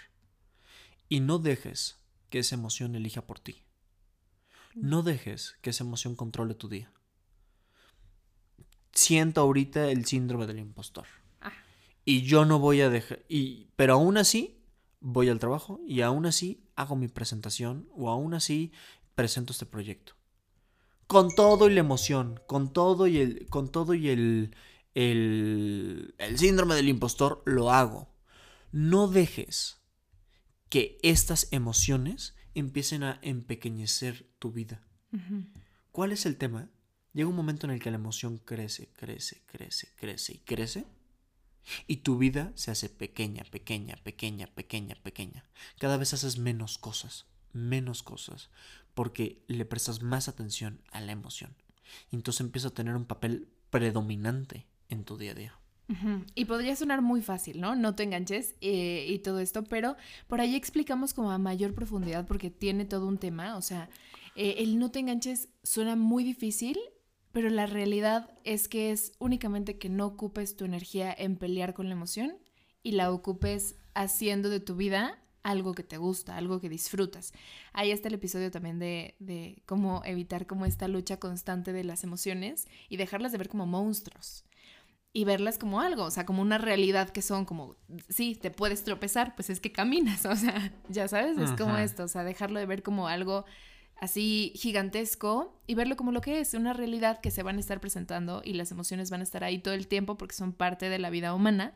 Y 1.08 1.20
no 1.20 1.38
dejes 1.38 1.98
que 2.28 2.38
esa 2.38 2.54
emoción 2.54 2.94
elija 2.94 3.26
por 3.26 3.40
ti. 3.40 3.62
No 4.74 5.02
dejes 5.02 5.56
que 5.62 5.70
esa 5.70 5.84
emoción 5.84 6.14
controle 6.14 6.54
tu 6.54 6.68
día 6.68 6.92
siento 8.92 9.40
ahorita 9.40 9.90
el 9.90 10.04
síndrome 10.04 10.46
del 10.46 10.58
impostor. 10.58 11.06
Ah. 11.40 11.52
Y 12.04 12.22
yo 12.22 12.44
no 12.44 12.58
voy 12.58 12.80
a 12.80 12.90
dejar, 12.90 13.24
y, 13.28 13.68
pero 13.76 13.94
aún 13.94 14.16
así 14.16 14.62
voy 15.00 15.28
al 15.28 15.38
trabajo 15.38 15.80
y 15.86 16.02
aún 16.02 16.26
así 16.26 16.68
hago 16.76 16.96
mi 16.96 17.08
presentación 17.08 17.88
o 17.94 18.10
aún 18.10 18.34
así 18.34 18.72
presento 19.14 19.52
este 19.52 19.66
proyecto. 19.66 20.14
Con 21.06 21.34
todo 21.34 21.68
y 21.68 21.74
la 21.74 21.80
emoción, 21.80 22.40
con 22.46 22.72
todo 22.72 23.06
y 23.06 23.18
el, 23.18 23.46
con 23.48 23.70
todo 23.70 23.94
y 23.94 24.08
el, 24.08 24.54
el, 24.94 26.14
el 26.18 26.38
síndrome 26.38 26.74
del 26.74 26.88
impostor, 26.88 27.42
lo 27.46 27.70
hago. 27.70 28.09
No 28.72 29.08
dejes 29.08 29.80
que 30.68 30.98
estas 31.02 31.48
emociones 31.50 32.34
empiecen 32.54 33.02
a 33.02 33.18
empequeñecer 33.22 34.28
tu 34.38 34.52
vida. 34.52 34.86
¿Cuál 35.90 36.12
es 36.12 36.26
el 36.26 36.36
tema? 36.36 36.70
Llega 37.12 37.28
un 37.28 37.36
momento 37.36 37.66
en 37.66 37.72
el 37.72 37.80
que 37.80 37.90
la 37.90 37.96
emoción 37.96 38.38
crece, 38.38 38.92
crece, 38.92 39.42
crece, 39.46 39.88
crece 39.96 40.34
y 40.34 40.38
crece. 40.38 40.86
Y 41.86 41.98
tu 41.98 42.18
vida 42.18 42.52
se 42.54 42.70
hace 42.70 42.88
pequeña, 42.88 43.44
pequeña, 43.44 43.96
pequeña, 43.96 44.46
pequeña, 44.46 44.94
pequeña. 44.94 45.44
Cada 45.78 45.96
vez 45.96 46.14
haces 46.14 46.38
menos 46.38 46.78
cosas, 46.78 47.26
menos 47.52 48.02
cosas, 48.02 48.50
porque 48.94 49.44
le 49.48 49.64
prestas 49.64 50.02
más 50.02 50.28
atención 50.28 50.80
a 50.92 51.00
la 51.00 51.12
emoción. 51.12 51.54
Y 52.10 52.16
entonces 52.16 52.40
empieza 52.40 52.68
a 52.68 52.74
tener 52.74 52.94
un 52.94 53.04
papel 53.04 53.48
predominante 53.70 54.66
en 54.88 55.04
tu 55.04 55.16
día 55.16 55.32
a 55.32 55.34
día. 55.34 55.59
Y 56.34 56.44
podría 56.44 56.76
sonar 56.76 57.02
muy 57.02 57.20
fácil, 57.20 57.60
¿no? 57.60 57.74
No 57.74 57.94
te 57.94 58.04
enganches 58.04 58.54
eh, 58.60 59.06
y 59.08 59.18
todo 59.20 59.40
esto, 59.40 59.64
pero 59.64 59.96
por 60.28 60.40
ahí 60.40 60.54
explicamos 60.54 61.14
como 61.14 61.30
a 61.32 61.38
mayor 61.38 61.74
profundidad 61.74 62.26
porque 62.26 62.50
tiene 62.50 62.84
todo 62.84 63.06
un 63.06 63.18
tema, 63.18 63.56
o 63.56 63.62
sea, 63.62 63.88
eh, 64.36 64.56
el 64.58 64.78
no 64.78 64.90
te 64.90 65.00
enganches 65.00 65.48
suena 65.62 65.96
muy 65.96 66.22
difícil, 66.22 66.78
pero 67.32 67.50
la 67.50 67.66
realidad 67.66 68.30
es 68.44 68.68
que 68.68 68.92
es 68.92 69.12
únicamente 69.18 69.78
que 69.78 69.88
no 69.88 70.06
ocupes 70.06 70.56
tu 70.56 70.64
energía 70.64 71.12
en 71.16 71.36
pelear 71.36 71.74
con 71.74 71.88
la 71.88 71.94
emoción 71.94 72.38
y 72.82 72.92
la 72.92 73.10
ocupes 73.12 73.76
haciendo 73.94 74.48
de 74.48 74.60
tu 74.60 74.76
vida 74.76 75.18
algo 75.42 75.72
que 75.74 75.82
te 75.82 75.96
gusta, 75.96 76.36
algo 76.36 76.60
que 76.60 76.68
disfrutas. 76.68 77.32
Ahí 77.72 77.90
está 77.90 78.08
el 78.08 78.14
episodio 78.14 78.50
también 78.50 78.78
de, 78.78 79.16
de 79.18 79.62
cómo 79.66 80.02
evitar 80.04 80.46
como 80.46 80.66
esta 80.66 80.86
lucha 80.86 81.18
constante 81.18 81.72
de 81.72 81.82
las 81.82 82.04
emociones 82.04 82.68
y 82.88 82.96
dejarlas 82.96 83.32
de 83.32 83.38
ver 83.38 83.48
como 83.48 83.66
monstruos 83.66 84.44
y 85.12 85.24
verlas 85.24 85.58
como 85.58 85.80
algo, 85.80 86.04
o 86.04 86.10
sea, 86.10 86.24
como 86.24 86.40
una 86.40 86.58
realidad 86.58 87.10
que 87.10 87.22
son 87.22 87.44
como, 87.44 87.76
sí, 88.08 88.36
te 88.40 88.50
puedes 88.50 88.84
tropezar, 88.84 89.34
pues 89.34 89.50
es 89.50 89.60
que 89.60 89.72
caminas, 89.72 90.24
o 90.26 90.36
sea, 90.36 90.72
ya 90.88 91.08
sabes, 91.08 91.36
es 91.38 91.50
como 91.52 91.76
esto, 91.76 92.04
o 92.04 92.08
sea, 92.08 92.22
dejarlo 92.22 92.60
de 92.60 92.66
ver 92.66 92.82
como 92.82 93.08
algo 93.08 93.44
así 93.96 94.52
gigantesco 94.54 95.60
y 95.66 95.74
verlo 95.74 95.96
como 95.96 96.12
lo 96.12 96.20
que 96.20 96.40
es, 96.40 96.54
una 96.54 96.72
realidad 96.72 97.20
que 97.20 97.30
se 97.30 97.42
van 97.42 97.56
a 97.56 97.60
estar 97.60 97.80
presentando 97.80 98.40
y 98.44 98.54
las 98.54 98.70
emociones 98.70 99.10
van 99.10 99.20
a 99.20 99.24
estar 99.24 99.44
ahí 99.44 99.58
todo 99.58 99.74
el 99.74 99.88
tiempo 99.88 100.16
porque 100.16 100.34
son 100.34 100.52
parte 100.52 100.88
de 100.88 100.98
la 100.98 101.10
vida 101.10 101.34
humana, 101.34 101.74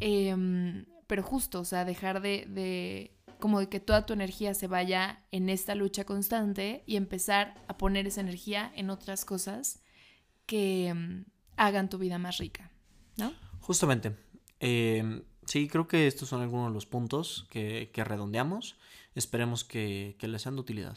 em, 0.00 0.84
pero 1.06 1.22
justo, 1.22 1.60
o 1.60 1.64
sea, 1.64 1.84
dejar 1.84 2.20
de, 2.20 2.46
de 2.46 3.12
como 3.40 3.60
de 3.60 3.68
que 3.68 3.80
toda 3.80 4.06
tu 4.06 4.12
energía 4.12 4.54
se 4.54 4.66
vaya 4.66 5.22
en 5.30 5.48
esta 5.48 5.74
lucha 5.74 6.04
constante 6.04 6.82
y 6.86 6.96
empezar 6.96 7.54
a 7.68 7.78
poner 7.78 8.06
esa 8.06 8.20
energía 8.20 8.70
en 8.74 8.90
otras 8.90 9.24
cosas 9.24 9.82
que 10.46 10.88
em, 10.88 11.24
hagan 11.56 11.88
tu 11.88 11.98
vida 11.98 12.18
más 12.18 12.38
rica, 12.38 12.70
¿no? 13.16 13.32
Justamente. 13.60 14.16
Eh, 14.60 15.22
sí, 15.46 15.68
creo 15.68 15.88
que 15.88 16.06
estos 16.06 16.28
son 16.28 16.42
algunos 16.42 16.68
de 16.68 16.74
los 16.74 16.86
puntos 16.86 17.46
que, 17.50 17.90
redondeamos. 17.94 18.76
Esperemos 19.14 19.64
que, 19.64 20.16
les 20.20 20.42
sean 20.42 20.56
de 20.56 20.60
utilidad. 20.60 20.96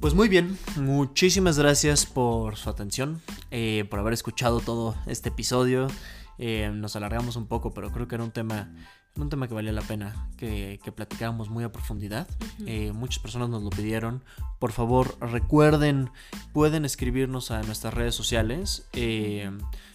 Pues 0.00 0.12
muy 0.12 0.28
bien, 0.28 0.58
muchísimas 0.76 1.58
gracias 1.58 2.04
por 2.04 2.56
su 2.56 2.68
atención, 2.68 3.22
eh, 3.50 3.86
por 3.88 4.00
haber 4.00 4.12
escuchado 4.12 4.60
todo 4.60 4.94
este 5.06 5.30
episodio. 5.30 5.86
Eh, 6.36 6.70
nos 6.74 6.94
alargamos 6.96 7.36
un 7.36 7.46
poco, 7.46 7.72
pero 7.72 7.90
creo 7.90 8.06
que 8.06 8.16
era 8.16 8.24
un 8.24 8.32
tema 8.32 8.70
un 9.16 9.28
tema 9.28 9.46
que 9.46 9.54
valía 9.54 9.72
la 9.72 9.82
pena 9.82 10.28
que, 10.36 10.80
que 10.82 10.92
platicáramos 10.92 11.48
muy 11.48 11.62
a 11.64 11.70
profundidad. 11.70 12.26
Eh, 12.66 12.92
muchas 12.92 13.20
personas 13.20 13.48
nos 13.48 13.62
lo 13.62 13.70
pidieron. 13.70 14.24
Por 14.58 14.72
favor, 14.72 15.16
recuerden, 15.20 16.10
pueden 16.52 16.84
escribirnos 16.84 17.50
a 17.50 17.62
nuestras 17.62 17.94
redes 17.94 18.14
sociales. 18.14 18.88
Eh, 18.92 19.50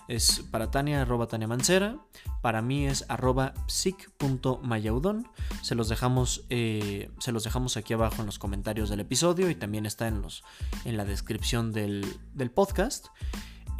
es 0.08 0.42
para 0.52 0.72
Tania, 0.72 1.02
arroba 1.02 1.28
Tania 1.28 1.48
Mancera. 1.48 1.98
Para 2.42 2.62
mí 2.62 2.88
es 2.88 3.06
arroba 3.10 3.54
psic.mayaudon. 3.68 5.28
Se 5.62 5.76
los 5.76 5.90
dejamos, 5.90 6.46
eh, 6.50 7.12
se 7.20 7.32
los 7.32 7.44
dejamos 7.44 7.78
aquí 7.78 7.94
abajo 7.94 8.22
en 8.22 8.26
los 8.26 8.40
comentarios 8.40 8.90
del 8.90 9.02
episodio 9.02 9.50
y 9.50 9.56
también 9.56 9.86
está 9.86 10.08
en, 10.08 10.22
los, 10.22 10.44
en 10.86 10.96
la 10.98 11.04
descripción 11.04 11.74
del, 11.74 12.06
del 12.34 12.52
podcast. 12.52 13.08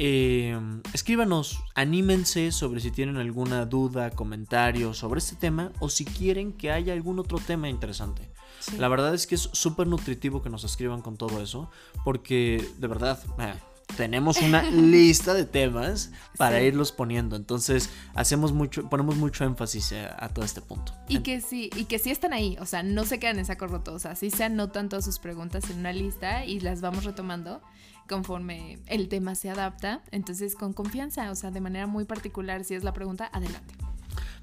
Eh, 0.02 0.58
escríbanos, 0.94 1.62
anímense 1.74 2.52
sobre 2.52 2.80
si 2.80 2.90
tienen 2.90 3.18
alguna 3.18 3.66
duda, 3.66 4.08
comentario 4.10 4.94
sobre 4.94 5.18
este 5.18 5.36
tema 5.36 5.72
o 5.78 5.90
si 5.90 6.06
quieren 6.06 6.54
que 6.54 6.70
haya 6.70 6.94
algún 6.94 7.18
otro 7.18 7.38
tema 7.38 7.68
interesante. 7.68 8.30
La 8.78 8.88
verdad 8.88 9.14
es 9.14 9.26
que 9.26 9.34
es 9.34 9.50
súper 9.52 9.86
nutritivo 9.86 10.40
que 10.40 10.48
nos 10.48 10.64
escriban 10.64 11.02
con 11.02 11.18
todo 11.18 11.42
eso, 11.42 11.70
porque 12.02 12.66
de 12.78 12.86
verdad 12.86 13.22
eh, 13.40 13.52
tenemos 13.98 14.40
una 14.40 14.62
lista 14.70 15.34
de 15.34 15.44
temas 15.44 16.12
para 16.38 16.62
irlos 16.62 16.92
poniendo. 16.92 17.36
Entonces 17.36 17.90
hacemos 18.14 18.54
mucho, 18.54 18.88
ponemos 18.88 19.16
mucho 19.16 19.44
énfasis 19.44 19.92
a, 19.92 20.30
todo 20.30 20.46
este 20.46 20.62
punto. 20.62 20.94
Y 21.08 21.18
que 21.18 21.42
sí, 21.42 21.68
y 21.76 21.84
que 21.84 21.98
sí 21.98 22.10
están 22.10 22.32
ahí, 22.32 22.56
o 22.58 22.64
sea, 22.64 22.82
no 22.82 23.04
se 23.04 23.18
quedan 23.18 23.38
en 23.38 23.44
saco 23.44 23.66
roto, 23.66 23.92
o 23.92 23.98
sea, 23.98 24.16
sí 24.16 24.30
se 24.30 24.44
anotan 24.44 24.88
todas 24.88 25.04
sus 25.04 25.18
preguntas 25.18 25.68
en 25.68 25.80
una 25.80 25.92
lista 25.92 26.46
y 26.46 26.60
las 26.60 26.80
vamos 26.80 27.04
retomando 27.04 27.60
conforme 28.08 28.78
el 28.86 29.08
tema 29.08 29.34
se 29.34 29.50
adapta. 29.50 30.02
Entonces, 30.10 30.54
con 30.54 30.72
confianza, 30.72 31.30
o 31.30 31.34
sea, 31.34 31.50
de 31.50 31.60
manera 31.60 31.86
muy 31.86 32.04
particular, 32.04 32.64
si 32.64 32.74
es 32.74 32.84
la 32.84 32.92
pregunta, 32.92 33.30
adelante. 33.32 33.74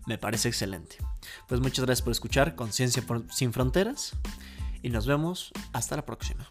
Me 0.05 0.17
parece 0.17 0.47
excelente. 0.47 0.97
Pues 1.47 1.59
muchas 1.59 1.85
gracias 1.85 2.03
por 2.03 2.11
escuchar 2.11 2.55
Conciencia 2.55 3.03
sin 3.29 3.51
Fronteras 3.51 4.15
y 4.81 4.89
nos 4.89 5.05
vemos 5.05 5.51
hasta 5.73 5.97
la 5.97 6.05
próxima. 6.05 6.49